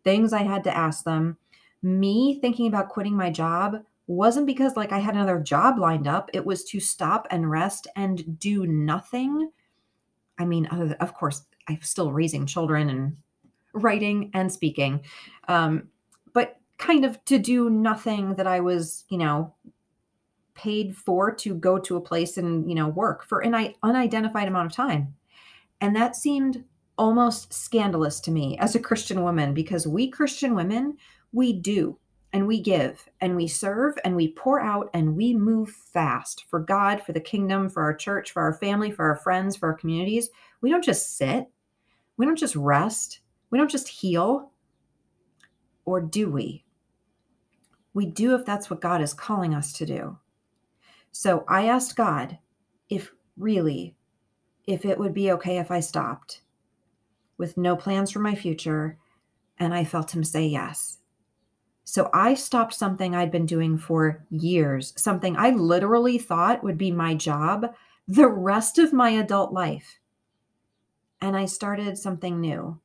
things 0.03 0.33
I 0.33 0.43
had 0.43 0.63
to 0.65 0.75
ask 0.75 1.03
them. 1.03 1.37
Me 1.83 2.39
thinking 2.41 2.67
about 2.67 2.89
quitting 2.89 3.15
my 3.15 3.29
job 3.29 3.83
wasn't 4.11 4.45
because 4.45 4.75
like 4.75 4.91
I 4.91 4.99
had 4.99 5.15
another 5.15 5.39
job 5.39 5.79
lined 5.79 6.07
up. 6.07 6.29
It 6.33 6.45
was 6.45 6.63
to 6.65 6.79
stop 6.79 7.27
and 7.31 7.49
rest 7.49 7.87
and 7.95 8.39
do 8.39 8.67
nothing. 8.67 9.51
I 10.37 10.45
mean, 10.45 10.65
of 10.65 11.13
course, 11.13 11.43
I'm 11.67 11.81
still 11.81 12.11
raising 12.11 12.45
children 12.45 12.89
and 12.89 13.17
writing 13.73 14.31
and 14.33 14.51
speaking, 14.51 15.01
um, 15.47 15.89
but 16.33 16.57
kind 16.77 17.05
of 17.05 17.23
to 17.25 17.39
do 17.39 17.69
nothing 17.69 18.35
that 18.35 18.47
I 18.47 18.59
was, 18.59 19.05
you 19.09 19.17
know, 19.17 19.53
paid 20.53 20.95
for 20.95 21.33
to 21.33 21.55
go 21.55 21.79
to 21.79 21.95
a 21.95 22.01
place 22.01 22.37
and 22.37 22.67
you 22.69 22.75
know 22.75 22.87
work 22.87 23.23
for 23.23 23.39
an 23.39 23.73
unidentified 23.83 24.47
amount 24.47 24.65
of 24.65 24.75
time 24.75 25.15
and 25.79 25.95
that 25.95 26.15
seemed 26.15 26.63
almost 26.97 27.53
scandalous 27.53 28.19
to 28.19 28.31
me 28.31 28.57
as 28.59 28.75
a 28.75 28.79
christian 28.79 29.23
woman 29.23 29.53
because 29.53 29.87
we 29.87 30.09
christian 30.09 30.53
women 30.53 30.97
we 31.31 31.53
do 31.53 31.97
and 32.33 32.47
we 32.47 32.61
give 32.61 33.07
and 33.19 33.35
we 33.35 33.47
serve 33.47 33.97
and 34.03 34.15
we 34.15 34.31
pour 34.33 34.59
out 34.61 34.89
and 34.93 35.15
we 35.15 35.33
move 35.33 35.69
fast 35.69 36.45
for 36.49 36.59
god 36.59 37.01
for 37.01 37.11
the 37.11 37.19
kingdom 37.19 37.69
for 37.69 37.83
our 37.83 37.93
church 37.93 38.31
for 38.31 38.41
our 38.41 38.53
family 38.53 38.89
for 38.91 39.05
our 39.05 39.17
friends 39.17 39.55
for 39.55 39.69
our 39.69 39.77
communities. 39.77 40.29
We 40.61 40.69
don't 40.69 40.83
just 40.83 41.17
sit. 41.17 41.47
We 42.17 42.25
don't 42.25 42.37
just 42.37 42.55
rest. 42.55 43.21
We 43.49 43.57
don't 43.57 43.71
just 43.71 43.87
heal. 43.87 44.51
Or 45.85 45.99
do 45.99 46.29
we? 46.29 46.63
We 47.93 48.05
do 48.05 48.35
if 48.35 48.45
that's 48.45 48.69
what 48.69 48.81
god 48.81 49.01
is 49.01 49.13
calling 49.13 49.53
us 49.53 49.73
to 49.73 49.85
do. 49.85 50.17
So 51.11 51.43
I 51.49 51.67
asked 51.67 51.95
God 51.95 52.37
if 52.89 53.11
really, 53.37 53.95
if 54.65 54.85
it 54.85 54.97
would 54.97 55.13
be 55.13 55.31
okay 55.33 55.57
if 55.57 55.71
I 55.71 55.81
stopped 55.81 56.41
with 57.37 57.57
no 57.57 57.75
plans 57.75 58.11
for 58.11 58.19
my 58.19 58.35
future. 58.35 58.97
And 59.57 59.73
I 59.73 59.83
felt 59.83 60.15
him 60.15 60.23
say 60.23 60.45
yes. 60.45 60.97
So 61.91 62.09
I 62.13 62.35
stopped 62.35 62.73
something 62.73 63.13
I'd 63.13 63.33
been 63.33 63.45
doing 63.45 63.77
for 63.77 64.23
years, 64.29 64.93
something 64.95 65.35
I 65.35 65.49
literally 65.49 66.17
thought 66.17 66.63
would 66.63 66.77
be 66.77 66.89
my 66.89 67.15
job 67.15 67.75
the 68.07 68.29
rest 68.29 68.77
of 68.77 68.93
my 68.93 69.09
adult 69.09 69.51
life. 69.51 69.99
And 71.19 71.35
I 71.35 71.43
started 71.43 71.97
something 71.97 72.39
new, 72.39 72.79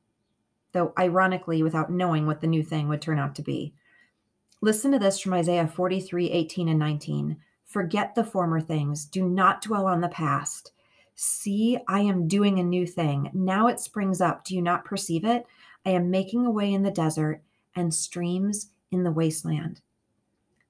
though 0.73 0.91
ironically, 0.99 1.63
without 1.63 1.89
knowing 1.89 2.25
what 2.25 2.41
the 2.41 2.47
new 2.47 2.61
thing 2.61 2.89
would 2.89 3.01
turn 3.01 3.17
out 3.17 3.33
to 3.35 3.41
be. 3.41 3.73
Listen 4.59 4.91
to 4.91 4.99
this 4.99 5.21
from 5.21 5.35
Isaiah 5.35 5.67
43 5.67 6.29
18 6.29 6.67
and 6.67 6.77
19. 6.77 7.37
Forget 7.65 8.13
the 8.13 8.25
former 8.25 8.59
things. 8.59 9.05
Do 9.05 9.23
not 9.29 9.61
dwell 9.61 9.85
on 9.85 10.01
the 10.01 10.09
past. 10.09 10.73
See, 11.15 11.77
I 11.87 12.01
am 12.01 12.27
doing 12.27 12.59
a 12.59 12.63
new 12.63 12.85
thing. 12.85 13.29
Now 13.33 13.67
it 13.67 13.79
springs 13.79 14.19
up. 14.19 14.43
Do 14.43 14.53
you 14.53 14.61
not 14.61 14.83
perceive 14.83 15.23
it? 15.23 15.45
I 15.85 15.91
am 15.91 16.11
making 16.11 16.45
a 16.45 16.51
way 16.51 16.73
in 16.73 16.83
the 16.83 16.91
desert 16.91 17.41
and 17.73 17.93
streams 17.93 18.71
in 18.91 19.03
the 19.03 19.11
wasteland. 19.11 19.81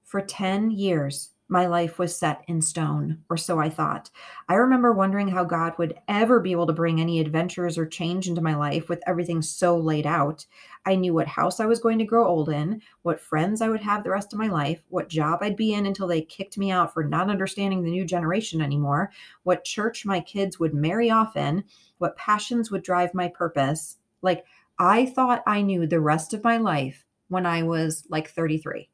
For 0.04 0.20
10 0.20 0.70
years, 0.70 1.30
my 1.50 1.66
life 1.66 1.98
was 1.98 2.14
set 2.14 2.44
in 2.46 2.60
stone, 2.60 3.24
or 3.30 3.38
so 3.38 3.58
I 3.58 3.70
thought. 3.70 4.10
I 4.50 4.54
remember 4.54 4.92
wondering 4.92 5.28
how 5.28 5.44
God 5.44 5.72
would 5.78 5.98
ever 6.06 6.40
be 6.40 6.52
able 6.52 6.66
to 6.66 6.74
bring 6.74 7.00
any 7.00 7.20
adventures 7.20 7.78
or 7.78 7.86
change 7.86 8.28
into 8.28 8.42
my 8.42 8.54
life 8.54 8.90
with 8.90 9.02
everything 9.06 9.40
so 9.40 9.76
laid 9.78 10.06
out. 10.06 10.44
I 10.84 10.94
knew 10.94 11.14
what 11.14 11.26
house 11.26 11.58
I 11.58 11.64
was 11.64 11.80
going 11.80 11.98
to 12.00 12.04
grow 12.04 12.26
old 12.26 12.50
in, 12.50 12.82
what 13.00 13.18
friends 13.18 13.62
I 13.62 13.70
would 13.70 13.80
have 13.80 14.04
the 14.04 14.10
rest 14.10 14.34
of 14.34 14.38
my 14.38 14.48
life, 14.48 14.82
what 14.90 15.08
job 15.08 15.38
I'd 15.40 15.56
be 15.56 15.72
in 15.72 15.86
until 15.86 16.06
they 16.06 16.20
kicked 16.20 16.58
me 16.58 16.70
out 16.70 16.92
for 16.92 17.02
not 17.02 17.30
understanding 17.30 17.82
the 17.82 17.90
new 17.90 18.04
generation 18.04 18.60
anymore, 18.60 19.10
what 19.44 19.64
church 19.64 20.04
my 20.04 20.20
kids 20.20 20.60
would 20.60 20.74
marry 20.74 21.10
off 21.10 21.34
in, 21.34 21.64
what 21.96 22.16
passions 22.16 22.70
would 22.70 22.82
drive 22.82 23.14
my 23.14 23.28
purpose. 23.28 23.96
Like, 24.20 24.44
I 24.78 25.06
thought 25.06 25.42
I 25.46 25.62
knew 25.62 25.86
the 25.86 26.00
rest 26.00 26.34
of 26.34 26.44
my 26.44 26.58
life 26.58 27.06
when 27.28 27.46
I 27.46 27.62
was 27.62 28.04
like 28.08 28.30
33. 28.30 28.88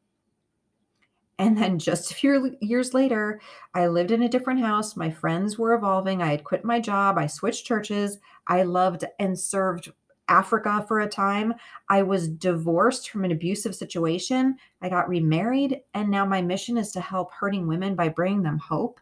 And 1.38 1.58
then 1.58 1.78
just 1.78 2.12
a 2.12 2.14
few 2.14 2.56
years 2.60 2.94
later, 2.94 3.40
I 3.74 3.88
lived 3.88 4.12
in 4.12 4.22
a 4.22 4.28
different 4.28 4.60
house. 4.60 4.96
My 4.96 5.10
friends 5.10 5.58
were 5.58 5.74
evolving. 5.74 6.22
I 6.22 6.30
had 6.30 6.44
quit 6.44 6.64
my 6.64 6.78
job. 6.78 7.18
I 7.18 7.26
switched 7.26 7.66
churches. 7.66 8.18
I 8.46 8.62
loved 8.62 9.04
and 9.18 9.38
served 9.38 9.92
Africa 10.28 10.84
for 10.86 11.00
a 11.00 11.08
time. 11.08 11.54
I 11.88 12.02
was 12.02 12.28
divorced 12.28 13.10
from 13.10 13.24
an 13.24 13.32
abusive 13.32 13.74
situation. 13.74 14.56
I 14.80 14.88
got 14.88 15.08
remarried. 15.08 15.80
And 15.92 16.08
now 16.08 16.24
my 16.24 16.40
mission 16.40 16.78
is 16.78 16.92
to 16.92 17.00
help 17.00 17.32
hurting 17.32 17.66
women 17.66 17.96
by 17.96 18.08
bringing 18.08 18.42
them 18.42 18.58
hope. 18.58 19.00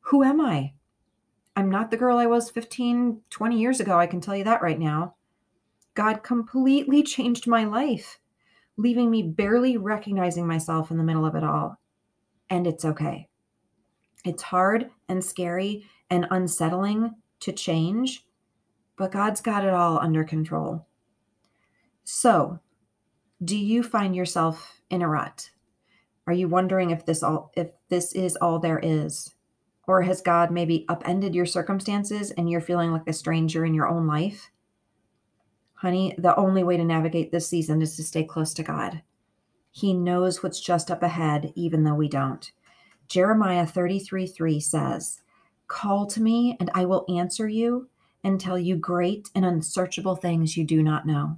Who 0.00 0.22
am 0.22 0.40
I? 0.40 0.72
I'm 1.56 1.70
not 1.70 1.90
the 1.90 1.96
girl 1.96 2.18
I 2.18 2.26
was 2.26 2.50
15, 2.50 3.20
20 3.30 3.58
years 3.58 3.80
ago. 3.80 3.98
I 3.98 4.06
can 4.06 4.20
tell 4.20 4.36
you 4.36 4.44
that 4.44 4.62
right 4.62 4.78
now. 4.78 5.16
God 5.94 6.22
completely 6.22 7.02
changed 7.02 7.48
my 7.48 7.64
life 7.64 8.20
leaving 8.78 9.10
me 9.10 9.22
barely 9.22 9.76
recognizing 9.76 10.46
myself 10.46 10.90
in 10.90 10.96
the 10.96 11.04
middle 11.04 11.26
of 11.26 11.34
it 11.34 11.44
all. 11.44 11.78
And 12.48 12.66
it's 12.66 12.84
okay. 12.84 13.28
It's 14.24 14.42
hard 14.42 14.90
and 15.08 15.22
scary 15.22 15.84
and 16.08 16.26
unsettling 16.30 17.14
to 17.40 17.52
change, 17.52 18.24
but 18.96 19.12
God's 19.12 19.40
got 19.40 19.64
it 19.64 19.74
all 19.74 19.98
under 19.98 20.24
control. 20.24 20.86
So, 22.04 22.60
do 23.44 23.56
you 23.56 23.82
find 23.82 24.16
yourself 24.16 24.80
in 24.90 25.02
a 25.02 25.08
rut? 25.08 25.50
Are 26.26 26.32
you 26.32 26.48
wondering 26.48 26.90
if 26.90 27.04
this 27.04 27.22
all 27.22 27.52
if 27.54 27.70
this 27.88 28.12
is 28.12 28.36
all 28.36 28.58
there 28.58 28.80
is? 28.82 29.34
Or 29.86 30.02
has 30.02 30.20
God 30.20 30.50
maybe 30.50 30.84
upended 30.88 31.34
your 31.34 31.46
circumstances 31.46 32.30
and 32.32 32.50
you're 32.50 32.60
feeling 32.60 32.92
like 32.92 33.06
a 33.06 33.12
stranger 33.12 33.64
in 33.64 33.74
your 33.74 33.88
own 33.88 34.06
life? 34.06 34.50
Honey, 35.78 36.12
the 36.18 36.34
only 36.34 36.64
way 36.64 36.76
to 36.76 36.84
navigate 36.84 37.30
this 37.30 37.46
season 37.48 37.82
is 37.82 37.94
to 37.94 38.02
stay 38.02 38.24
close 38.24 38.52
to 38.54 38.64
God. 38.64 39.00
He 39.70 39.94
knows 39.94 40.42
what's 40.42 40.58
just 40.58 40.90
up 40.90 41.04
ahead, 41.04 41.52
even 41.54 41.84
though 41.84 41.94
we 41.94 42.08
don't. 42.08 42.50
Jeremiah 43.06 43.64
33 43.64 44.26
3 44.26 44.58
says, 44.58 45.20
Call 45.68 46.04
to 46.06 46.20
me, 46.20 46.56
and 46.58 46.68
I 46.74 46.84
will 46.84 47.06
answer 47.08 47.48
you 47.48 47.88
and 48.24 48.40
tell 48.40 48.58
you 48.58 48.74
great 48.74 49.30
and 49.36 49.44
unsearchable 49.44 50.16
things 50.16 50.56
you 50.56 50.64
do 50.64 50.82
not 50.82 51.06
know. 51.06 51.36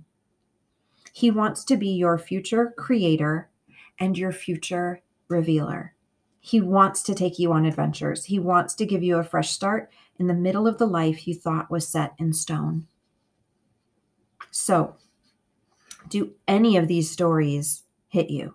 He 1.12 1.30
wants 1.30 1.62
to 1.64 1.76
be 1.76 1.90
your 1.90 2.16
future 2.16 2.72
creator 2.78 3.50
and 3.98 4.16
your 4.16 4.32
future 4.32 5.02
revealer. 5.28 5.94
He 6.40 6.62
wants 6.62 7.02
to 7.02 7.14
take 7.14 7.38
you 7.38 7.52
on 7.52 7.66
adventures. 7.66 8.24
He 8.24 8.38
wants 8.38 8.72
to 8.76 8.86
give 8.86 9.02
you 9.02 9.18
a 9.18 9.22
fresh 9.22 9.50
start 9.50 9.90
in 10.18 10.28
the 10.28 10.34
middle 10.34 10.66
of 10.66 10.78
the 10.78 10.86
life 10.86 11.28
you 11.28 11.34
thought 11.34 11.70
was 11.70 11.86
set 11.86 12.14
in 12.18 12.32
stone. 12.32 12.86
So, 14.50 14.96
do 16.08 16.32
any 16.48 16.76
of 16.76 16.88
these 16.88 17.10
stories 17.10 17.82
hit 18.08 18.30
you? 18.30 18.54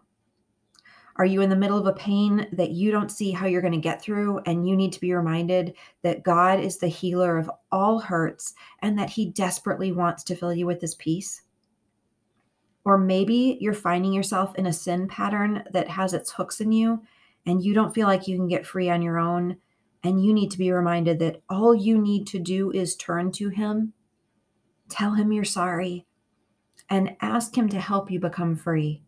Are 1.18 1.26
you 1.26 1.42
in 1.42 1.50
the 1.50 1.56
middle 1.56 1.78
of 1.78 1.88
a 1.88 1.94
pain 1.94 2.48
that 2.52 2.72
you 2.72 2.92
don't 2.92 3.12
see 3.12 3.32
how 3.32 3.46
you're 3.46 3.62
going 3.62 3.72
to 3.72 3.80
get 3.80 4.02
through? 4.02 4.40
And 4.46 4.68
you 4.68 4.76
need 4.76 4.92
to 4.94 5.00
be 5.00 5.14
reminded 5.14 5.76
that 6.02 6.24
God 6.24 6.60
is 6.60 6.78
the 6.78 6.88
healer 6.88 7.38
of 7.38 7.50
all 7.72 8.00
hurts 8.00 8.54
and 8.82 9.00
that 9.00 9.12
He 9.12 9.32
desperately 9.32 9.94
wants 9.94 10.24
to 10.26 10.36
fill 10.36 10.54
you 10.54 10.66
with 10.66 10.82
His 10.82 10.96
peace? 10.96 11.42
Or 12.84 12.98
maybe 12.98 13.58
you're 13.62 13.74
finding 13.74 14.12
yourself 14.12 14.54
in 14.56 14.66
a 14.66 14.74
sin 14.74 15.08
pattern 15.08 15.64
that 15.72 15.88
has 15.88 16.14
its 16.14 16.32
hooks 16.32 16.60
in 16.60 16.72
you 16.72 17.02
and 17.46 17.64
you 17.64 17.74
don't 17.74 17.94
feel 17.94 18.08
like 18.08 18.28
you 18.28 18.38
can 18.38 18.48
get 18.48 18.66
free 18.66 18.90
on 18.90 19.02
your 19.02 19.20
own. 19.20 19.58
And 20.04 20.24
you 20.24 20.34
need 20.34 20.52
to 20.52 20.58
be 20.58 20.72
reminded 20.72 21.20
that 21.20 21.42
all 21.50 21.74
you 21.74 22.00
need 22.00 22.28
to 22.28 22.40
do 22.40 22.72
is 22.72 22.96
turn 22.96 23.32
to 23.34 23.50
Him, 23.50 23.94
tell 24.90 25.14
Him 25.14 25.32
you're 25.32 25.44
sorry, 25.44 26.06
and 26.90 27.16
ask 27.22 27.58
Him 27.58 27.70
to 27.70 27.80
help 27.80 28.12
you 28.12 28.20
become 28.20 28.56
free. 28.56 29.02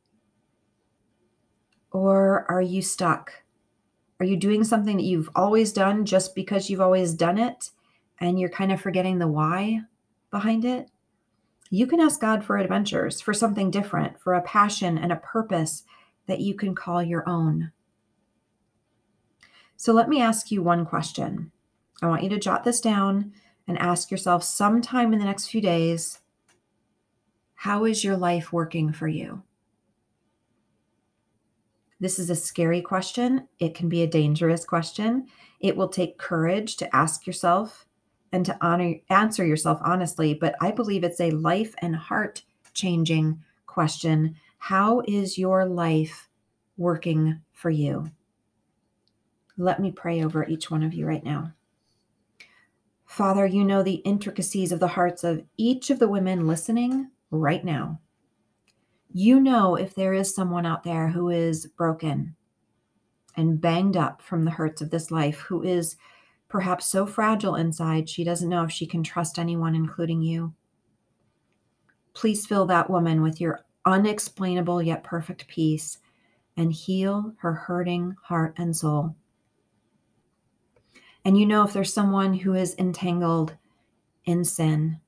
Or 1.91 2.45
are 2.49 2.61
you 2.61 2.81
stuck? 2.81 3.31
Are 4.19 4.25
you 4.25 4.37
doing 4.37 4.63
something 4.63 4.97
that 4.97 5.03
you've 5.03 5.29
always 5.35 5.71
done 5.71 6.05
just 6.05 6.33
because 6.35 6.69
you've 6.69 6.81
always 6.81 7.13
done 7.13 7.37
it 7.37 7.69
and 8.19 8.39
you're 8.39 8.49
kind 8.49 8.71
of 8.71 8.81
forgetting 8.81 9.19
the 9.19 9.27
why 9.27 9.81
behind 10.31 10.65
it? 10.65 10.89
You 11.69 11.85
can 11.85 11.99
ask 11.99 12.19
God 12.19 12.43
for 12.43 12.57
adventures, 12.57 13.21
for 13.21 13.33
something 13.33 13.69
different, 13.69 14.19
for 14.19 14.33
a 14.33 14.41
passion 14.41 14.97
and 14.97 15.11
a 15.11 15.17
purpose 15.17 15.83
that 16.25 16.39
you 16.39 16.55
can 16.55 16.73
call 16.73 17.03
your 17.03 17.27
own. 17.29 17.71
So 19.75 19.93
let 19.93 20.09
me 20.09 20.21
ask 20.21 20.49
you 20.49 20.63
one 20.63 20.85
question. 20.85 21.51
I 22.01 22.07
want 22.07 22.23
you 22.23 22.29
to 22.29 22.39
jot 22.39 22.63
this 22.63 22.81
down 22.81 23.33
and 23.67 23.77
ask 23.79 24.11
yourself 24.11 24.43
sometime 24.43 25.13
in 25.13 25.19
the 25.19 25.25
next 25.25 25.47
few 25.47 25.61
days 25.61 26.19
how 27.55 27.85
is 27.85 28.03
your 28.03 28.15
life 28.15 28.53
working 28.53 28.93
for 28.93 29.07
you? 29.07 29.41
This 31.99 32.19
is 32.19 32.29
a 32.29 32.35
scary 32.35 32.81
question. 32.81 33.47
It 33.59 33.73
can 33.73 33.89
be 33.89 34.03
a 34.03 34.07
dangerous 34.07 34.63
question. 34.63 35.25
It 35.59 35.75
will 35.75 35.87
take 35.87 36.19
courage 36.19 36.77
to 36.77 36.95
ask 36.95 37.25
yourself 37.25 37.87
and 38.31 38.45
to 38.45 38.57
honor, 38.61 38.95
answer 39.09 39.43
yourself 39.43 39.79
honestly, 39.83 40.35
but 40.35 40.55
I 40.61 40.71
believe 40.71 41.03
it's 41.03 41.19
a 41.19 41.31
life 41.31 41.73
and 41.79 41.95
heart 41.95 42.43
changing 42.73 43.43
question. 43.65 44.35
How 44.59 45.01
is 45.07 45.37
your 45.37 45.65
life 45.65 46.29
working 46.77 47.41
for 47.53 47.71
you? 47.71 48.11
Let 49.57 49.81
me 49.81 49.91
pray 49.91 50.23
over 50.23 50.45
each 50.45 50.69
one 50.69 50.83
of 50.83 50.93
you 50.93 51.07
right 51.07 51.23
now. 51.23 51.53
Father, 53.07 53.45
you 53.45 53.63
know 53.63 53.81
the 53.81 53.95
intricacies 53.95 54.71
of 54.71 54.79
the 54.79 54.87
hearts 54.89 55.23
of 55.23 55.43
each 55.55 55.89
of 55.89 55.97
the 55.97 56.09
women 56.09 56.45
listening 56.45 57.09
right 57.31 57.63
now. 57.63 57.99
You 59.13 59.39
know 59.39 59.75
if 59.75 59.95
there 59.95 60.13
is 60.13 60.35
someone 60.35 60.65
out 60.65 60.83
there 60.83 61.07
who 61.07 61.29
is 61.29 61.65
broken 61.65 62.35
and 63.35 63.61
banged 63.61 63.95
up 63.95 64.21
from 64.21 64.43
the 64.43 64.51
hurts 64.51 64.81
of 64.81 64.89
this 64.89 65.09
life, 65.09 65.39
who 65.39 65.63
is 65.63 65.95
perhaps 66.49 66.85
so 66.85 67.05
fragile 67.05 67.55
inside 67.55 68.09
she 68.09 68.25
doesn't 68.25 68.49
know 68.49 68.65
if 68.65 68.71
she 68.71 68.85
can 68.85 69.03
trust 69.03 69.39
anyone, 69.39 69.73
including 69.73 70.21
you. 70.21 70.53
Please 72.13 72.45
fill 72.45 72.65
that 72.65 72.89
woman 72.89 73.21
with 73.21 73.39
your 73.39 73.61
unexplainable 73.85 74.83
yet 74.83 75.03
perfect 75.03 75.47
peace 75.47 75.99
and 76.57 76.73
heal 76.73 77.33
her 77.37 77.53
hurting 77.53 78.15
heart 78.21 78.53
and 78.57 78.75
soul. 78.75 79.15
And 81.27 81.37
you 81.37 81.45
know 81.45 81.63
if 81.63 81.73
there's 81.73 81.93
someone 81.93 82.33
who 82.33 82.53
is 82.53 82.73
entangled 82.79 83.53
in 84.23 84.45
sin, 84.45 85.01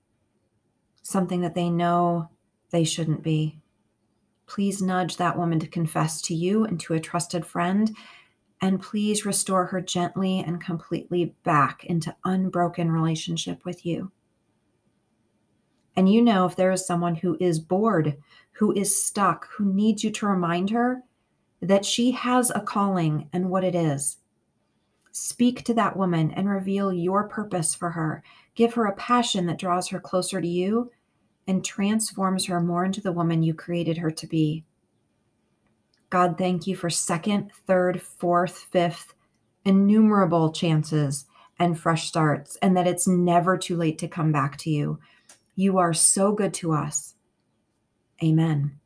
something 1.01 1.39
that 1.39 1.55
they 1.55 1.69
know 1.69 2.29
they 2.71 2.83
shouldn't 2.83 3.23
be, 3.23 3.61
please 4.45 4.81
nudge 4.81 5.15
that 5.15 5.37
woman 5.37 5.61
to 5.61 5.67
confess 5.67 6.21
to 6.23 6.35
you 6.35 6.65
and 6.65 6.77
to 6.81 6.93
a 6.93 6.99
trusted 6.99 7.45
friend 7.45 7.95
and 8.59 8.81
please 8.81 9.25
restore 9.25 9.67
her 9.67 9.79
gently 9.79 10.39
and 10.39 10.61
completely 10.61 11.35
back 11.45 11.85
into 11.85 12.13
unbroken 12.25 12.91
relationship 12.91 13.63
with 13.63 13.85
you. 13.85 14.11
And 15.95 16.11
you 16.11 16.21
know, 16.21 16.45
if 16.45 16.57
there 16.57 16.73
is 16.73 16.85
someone 16.85 17.15
who 17.15 17.37
is 17.39 17.61
bored, 17.61 18.17
who 18.51 18.73
is 18.73 19.01
stuck, 19.01 19.47
who 19.51 19.71
needs 19.71 20.03
you 20.03 20.11
to 20.11 20.27
remind 20.27 20.69
her 20.71 21.01
that 21.61 21.85
she 21.85 22.11
has 22.11 22.49
a 22.49 22.59
calling 22.59 23.29
and 23.31 23.49
what 23.49 23.63
it 23.63 23.73
is, 23.73 24.17
speak 25.11 25.63
to 25.63 25.73
that 25.73 25.97
woman 25.97 26.31
and 26.31 26.49
reveal 26.49 26.93
your 26.93 27.27
purpose 27.27 27.75
for 27.75 27.91
her. 27.91 28.23
Give 28.55 28.73
her 28.73 28.85
a 28.85 28.95
passion 28.95 29.45
that 29.47 29.59
draws 29.59 29.89
her 29.89 29.99
closer 29.99 30.41
to 30.41 30.47
you 30.47 30.91
and 31.47 31.65
transforms 31.65 32.45
her 32.45 32.59
more 32.59 32.85
into 32.85 33.01
the 33.01 33.11
woman 33.11 33.41
you 33.41 33.53
created 33.53 33.97
her 33.97 34.11
to 34.11 34.27
be. 34.27 34.63
God, 36.09 36.37
thank 36.37 36.67
you 36.67 36.75
for 36.75 36.89
second, 36.89 37.51
third, 37.67 38.01
fourth, 38.01 38.67
fifth, 38.71 39.13
innumerable 39.65 40.51
chances 40.51 41.25
and 41.59 41.79
fresh 41.79 42.07
starts, 42.07 42.55
and 42.61 42.75
that 42.77 42.87
it's 42.87 43.07
never 43.07 43.57
too 43.57 43.75
late 43.75 43.97
to 43.99 44.07
come 44.07 44.31
back 44.31 44.57
to 44.57 44.69
you. 44.69 44.99
You 45.55 45.77
are 45.77 45.93
so 45.93 46.31
good 46.31 46.53
to 46.55 46.71
us. 46.71 47.15
Amen. 48.23 48.79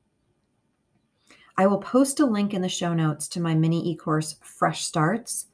I 1.55 1.67
will 1.67 1.77
post 1.77 2.19
a 2.19 2.25
link 2.25 2.53
in 2.53 2.61
the 2.61 2.69
show 2.69 2.93
notes 2.93 3.27
to 3.29 3.39
my 3.39 3.53
mini 3.53 3.87
e 3.91 3.95
course, 3.95 4.37
Fresh 4.41 4.83
Starts, 4.83 5.47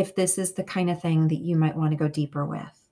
if 0.00 0.14
this 0.14 0.38
is 0.38 0.54
the 0.54 0.64
kind 0.64 0.88
of 0.88 1.00
thing 1.00 1.28
that 1.28 1.40
you 1.40 1.54
might 1.54 1.76
want 1.76 1.90
to 1.90 1.96
go 1.96 2.08
deeper 2.08 2.46
with. 2.46 2.88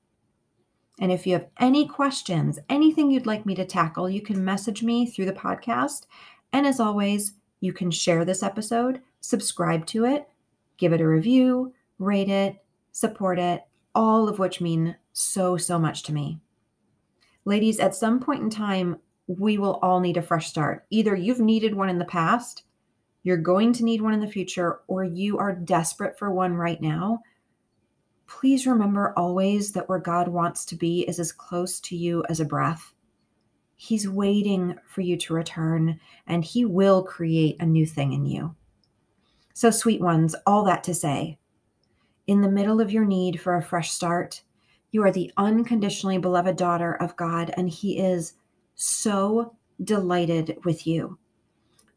And 1.01 1.11
if 1.11 1.27
you 1.27 1.33
have 1.33 1.49
any 1.59 1.89
questions, 1.89 2.59
anything 2.69 3.11
you'd 3.11 3.25
like 3.25 3.47
me 3.47 3.55
to 3.55 3.65
tackle, 3.65 4.11
you 4.11 4.21
can 4.21 4.45
message 4.45 4.83
me 4.83 5.07
through 5.07 5.25
the 5.25 5.33
podcast. 5.33 6.05
And 6.53 6.67
as 6.67 6.81
always, 6.81 7.33
you 7.61 7.73
can 7.73 7.91
share 7.91 8.27
this 8.27 8.43
episode, 8.43 9.01
subscribe 9.21 9.87
to 9.87 10.05
it, 10.05 10.29
give 10.77 10.93
it 10.93 11.01
a 11.01 11.09
review, 11.09 11.73
rate 11.99 12.29
it, 12.29 12.63
support 12.93 13.39
it, 13.39 13.63
all 13.95 14.29
of 14.29 14.39
which 14.39 14.61
mean 14.61 14.95
so, 15.15 15.57
so 15.57 15.79
much 15.79 16.03
to 16.03 16.13
me. 16.13 16.41
Ladies, 17.47 17.81
at 17.81 17.95
some 17.95 18.21
point 18.21 18.43
in 18.43 18.51
time, 18.51 18.99
we 19.27 19.57
will 19.57 19.79
all 19.81 20.01
need 20.01 20.19
a 20.19 20.23
fresh 20.23 20.49
start. 20.49 20.85
Either 20.91 21.17
you've 21.17 21.41
needed 21.41 21.75
one 21.75 21.89
in 21.89 21.99
the 21.99 22.05
past, 22.05 22.65
you're 23.29 23.37
going 23.37 23.75
to 23.75 23.85
need 23.85 24.01
one 24.01 24.15
in 24.15 24.21
the 24.21 24.27
future, 24.27 24.81
or 24.87 25.05
you 25.05 25.37
are 25.37 25.55
desperate 25.55 26.19
for 26.19 26.31
one 26.31 26.55
right 26.55 26.81
now. 26.81 27.21
Please 28.27 28.67
remember 28.67 29.13
always 29.19 29.71
that 29.73 29.87
where 29.87 29.99
God 29.99 30.29
wants 30.29 30.65
to 30.65 30.77
be 30.77 31.03
is 31.03 31.21
as 31.21 31.31
close 31.31 31.79
to 31.81 31.95
you 31.95 32.25
as 32.31 32.41
a 32.41 32.47
breath. 32.47 32.95
He's 33.77 34.09
waiting 34.09 34.79
for 34.87 35.03
you 35.03 35.19
to 35.19 35.35
return, 35.35 36.01
and 36.27 36.43
He 36.43 36.65
will 36.65 37.03
create 37.03 37.61
a 37.61 37.67
new 37.67 37.85
thing 37.85 38.15
in 38.15 38.25
you. 38.25 38.57
So, 39.53 39.71
sweet 39.71 40.01
ones, 40.01 40.35
all 40.47 40.65
that 40.65 40.83
to 40.85 40.95
say, 40.95 41.37
in 42.29 42.41
the 42.41 42.49
middle 42.49 42.81
of 42.81 42.91
your 42.91 43.05
need 43.05 43.43
for 43.43 43.57
a 43.57 43.63
fresh 43.63 43.91
start, 43.91 44.43
you 44.91 45.03
are 45.03 45.13
the 45.13 45.31
unconditionally 45.37 46.17
beloved 46.17 46.57
daughter 46.57 46.95
of 46.95 47.15
God, 47.17 47.53
and 47.59 47.69
He 47.69 47.99
is 47.99 48.33
so 48.75 49.55
delighted 49.85 50.57
with 50.65 50.87
you. 50.87 51.19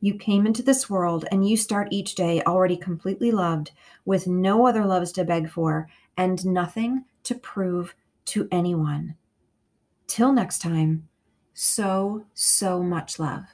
You 0.02 0.16
came 0.16 0.48
into 0.48 0.64
this 0.64 0.90
world 0.90 1.26
and 1.32 1.48
you 1.48 1.56
start 1.56 1.88
each 1.92 2.16
day 2.16 2.42
already 2.42 2.76
completely 2.76 3.32
loved, 3.32 3.72
with 4.04 4.28
no 4.28 4.66
other 4.68 4.84
loves 4.86 5.12
to 5.14 5.24
beg 5.24 5.50
for, 5.50 5.88
and 6.18 6.44
nothing 6.44 7.06
to 7.24 7.36
prove 7.36 7.96
to 8.26 8.48
anyone. 8.52 9.16
Till 10.08 10.34
next 10.34 10.60
time 10.60 11.08
so, 11.54 12.26
so 12.34 12.82
much 12.82 13.20
love. 13.20 13.46